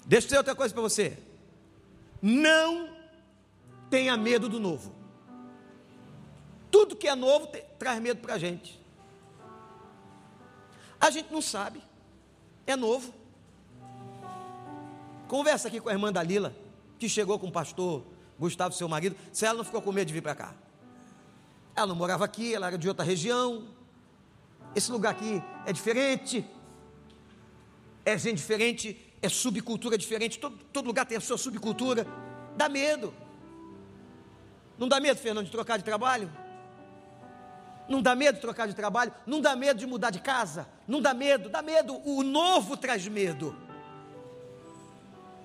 [0.08, 1.18] Deixa eu dizer outra coisa para você.
[2.22, 2.96] Não
[3.90, 4.94] tenha medo do novo.
[6.70, 8.80] Tudo que é novo te, traz medo para a gente.
[10.98, 11.82] A gente não sabe.
[12.66, 13.12] É novo.
[15.28, 16.56] Conversa aqui com a irmã Dalila,
[16.98, 18.02] que chegou com o pastor
[18.38, 20.54] Gustavo, seu marido, se ela não ficou com medo de vir para cá.
[21.76, 23.68] Ela não morava aqui, ela era de outra região.
[24.74, 26.46] Esse lugar aqui é diferente.
[28.06, 32.06] É gente diferente é subcultura diferente, todo, todo lugar tem a sua subcultura.
[32.56, 33.14] Dá medo.
[34.78, 36.30] Não dá medo, Fernando, de trocar de trabalho?
[37.88, 39.12] Não dá medo de trocar de trabalho?
[39.26, 40.68] Não dá medo de mudar de casa?
[40.86, 41.48] Não dá medo?
[41.48, 42.00] Dá medo.
[42.04, 43.56] O novo traz medo.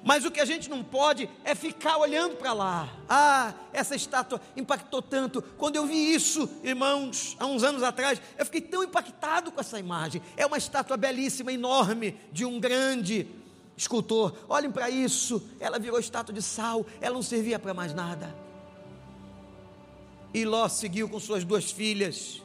[0.03, 2.89] Mas o que a gente não pode é ficar olhando para lá.
[3.07, 5.41] Ah, essa estátua impactou tanto.
[5.57, 9.79] Quando eu vi isso, irmãos, há uns anos atrás, eu fiquei tão impactado com essa
[9.79, 10.21] imagem.
[10.35, 13.42] É uma estátua belíssima, enorme, de um grande
[13.75, 18.35] escultor, olhem para isso, ela virou estátua de sal, ela não servia para mais nada.
[20.33, 22.41] E Ló seguiu com suas duas filhas.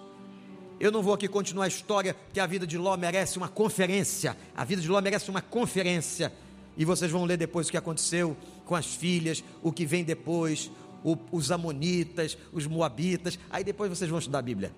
[0.78, 4.36] Eu não vou aqui continuar a história, porque a vida de Ló merece uma conferência.
[4.54, 6.32] A vida de Ló merece uma conferência.
[6.76, 10.70] E vocês vão ler depois o que aconteceu com as filhas, o que vem depois,
[11.02, 13.38] o, os Amonitas, os Moabitas.
[13.50, 14.72] Aí depois vocês vão estudar a Bíblia.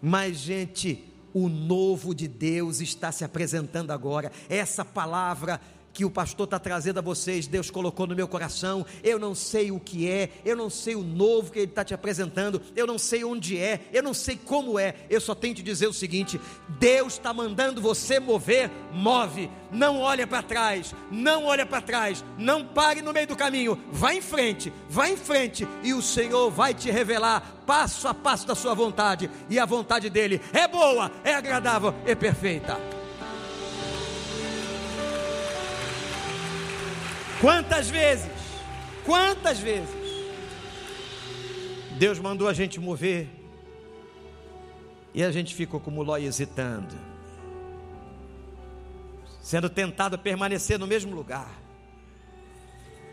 [0.00, 1.02] Mas, gente,
[1.34, 4.30] o novo de Deus está se apresentando agora.
[4.48, 5.60] Essa palavra
[5.94, 8.84] que o pastor está trazendo a vocês, Deus colocou no meu coração.
[9.02, 11.94] Eu não sei o que é, eu não sei o novo que Ele está te
[11.94, 14.96] apresentando, eu não sei onde é, eu não sei como é.
[15.08, 19.48] Eu só tenho que dizer o seguinte: Deus está mandando você mover, move.
[19.70, 23.80] Não olha para trás, não olha para trás, não pare no meio do caminho.
[23.90, 28.46] Vá em frente, vá em frente e o Senhor vai te revelar passo a passo
[28.46, 29.30] da sua vontade.
[29.48, 32.93] E a vontade dele é boa, é agradável, é perfeita.
[37.44, 38.30] Quantas vezes,
[39.04, 39.94] quantas vezes,
[41.98, 43.28] Deus mandou a gente mover
[45.12, 46.94] e a gente ficou como Ló hesitando,
[49.42, 51.52] sendo tentado a permanecer no mesmo lugar.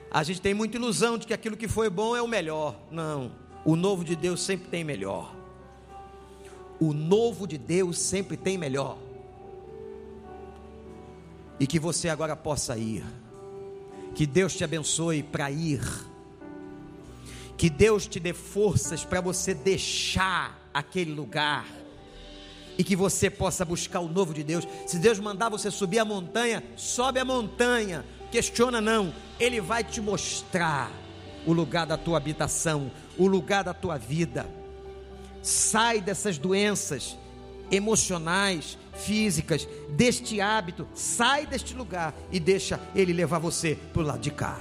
[0.09, 2.79] A gente tem muita ilusão de que aquilo que foi bom é o melhor.
[2.89, 3.34] Não,
[3.65, 5.36] o novo de Deus sempre tem melhor.
[6.79, 8.97] O novo de Deus sempre tem melhor.
[11.59, 13.03] E que você agora possa ir
[14.16, 15.82] que Deus te abençoe para ir.
[17.57, 21.66] Que Deus te dê forças para você deixar aquele lugar.
[22.78, 24.68] E que você possa buscar o novo de Deus.
[24.88, 28.05] Se Deus mandar você subir a montanha, sobe a montanha.
[28.32, 29.14] Questiona não.
[29.39, 30.91] Ele vai te mostrar
[31.45, 34.49] o lugar da tua habitação, o lugar da tua vida.
[35.41, 37.18] Sai dessas doenças
[37.72, 44.21] emocionais, físicas, deste hábito, sai deste lugar e deixa ele levar você para o lado
[44.21, 44.59] de cá.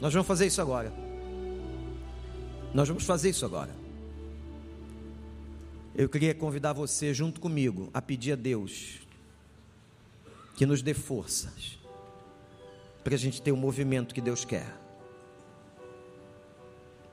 [0.00, 0.92] Nós vamos fazer isso agora.
[2.74, 3.74] Nós vamos fazer isso agora.
[5.94, 8.98] Eu queria convidar você junto comigo a pedir a Deus
[10.54, 11.78] que nos dê forças
[13.02, 14.66] para a gente ter o movimento que Deus quer.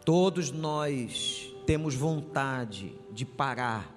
[0.03, 3.92] Todos nós temos vontade de parar,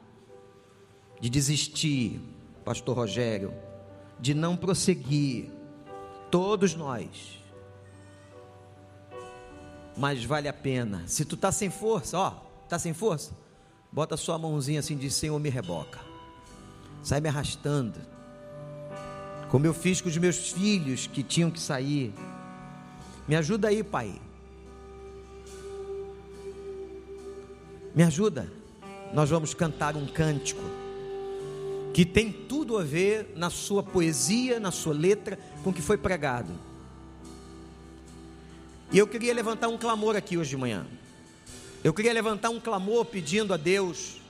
[1.21, 2.21] de desistir,
[2.65, 3.55] Pastor Rogério,
[4.19, 5.51] de não prosseguir,
[6.31, 7.41] todos nós.
[9.97, 11.05] Mas vale a pena.
[11.07, 12.31] Se tu tá sem força, ó,
[12.69, 13.33] tá sem força,
[13.91, 16.01] bota sua mãozinha assim de Senhor me reboca.
[17.03, 17.99] Sai me arrastando.
[19.51, 22.13] Como eu fiz com os meus filhos que tinham que sair.
[23.29, 24.21] Me ajuda aí, pai.
[27.95, 28.53] Me ajuda.
[29.15, 30.63] Nós vamos cantar um cântico
[31.97, 35.97] que tem tudo a ver na sua poesia, na sua letra, com o que foi
[35.97, 36.53] pregado.
[38.93, 40.87] E eu queria levantar um clamor aqui hoje de manhã.
[41.83, 44.21] Eu queria levantar um clamor pedindo a Deus,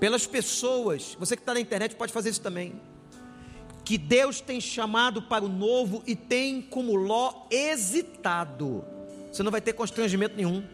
[0.00, 2.72] pelas pessoas, você que está na internet pode fazer isso também,
[3.84, 8.82] que Deus tem chamado para o novo e tem como Ló hesitado.
[9.30, 10.64] Você não vai ter constrangimento nenhum.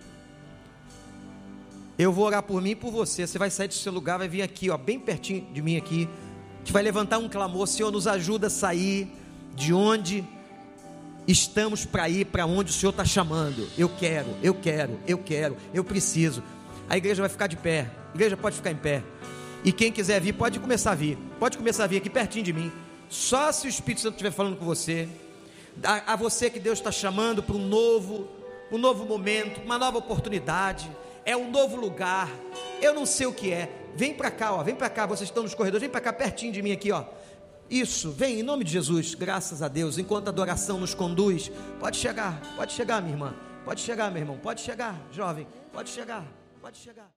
[1.99, 3.27] Eu vou orar por mim e por você.
[3.27, 6.09] Você vai sair do seu lugar, vai vir aqui, ó, bem pertinho de mim aqui.
[6.59, 9.11] Gente vai levantar um clamor, Senhor, nos ajuda a sair
[9.57, 10.25] de onde
[11.27, 13.69] estamos para ir para onde o Senhor está chamando.
[13.77, 16.43] Eu quero, eu quero, eu quero, eu preciso.
[16.89, 17.91] A igreja vai ficar de pé.
[18.13, 19.03] A igreja pode ficar em pé.
[19.65, 21.19] E quem quiser vir, pode começar a vir.
[21.41, 22.73] Pode começar a vir aqui pertinho de mim.
[23.09, 25.09] Só se o Espírito Santo estiver falando com você.
[25.83, 28.29] A, a você que Deus está chamando para um novo,
[28.71, 30.89] um novo momento, uma nova oportunidade.
[31.29, 32.31] É um novo lugar.
[32.81, 33.71] Eu não sei o que é.
[33.95, 34.63] Vem para cá, ó.
[34.63, 35.05] Vem para cá.
[35.05, 35.83] Vocês estão nos corredores.
[35.83, 37.05] Vem para cá pertinho de mim aqui, ó.
[37.69, 41.53] Isso, vem em nome de Jesus, graças a Deus, enquanto a adoração nos conduz.
[41.79, 43.35] Pode chegar, pode chegar, minha irmã.
[43.63, 44.39] Pode chegar, meu irmão.
[44.39, 45.47] Pode chegar, jovem.
[45.71, 46.25] Pode chegar,
[46.63, 47.07] pode chegar.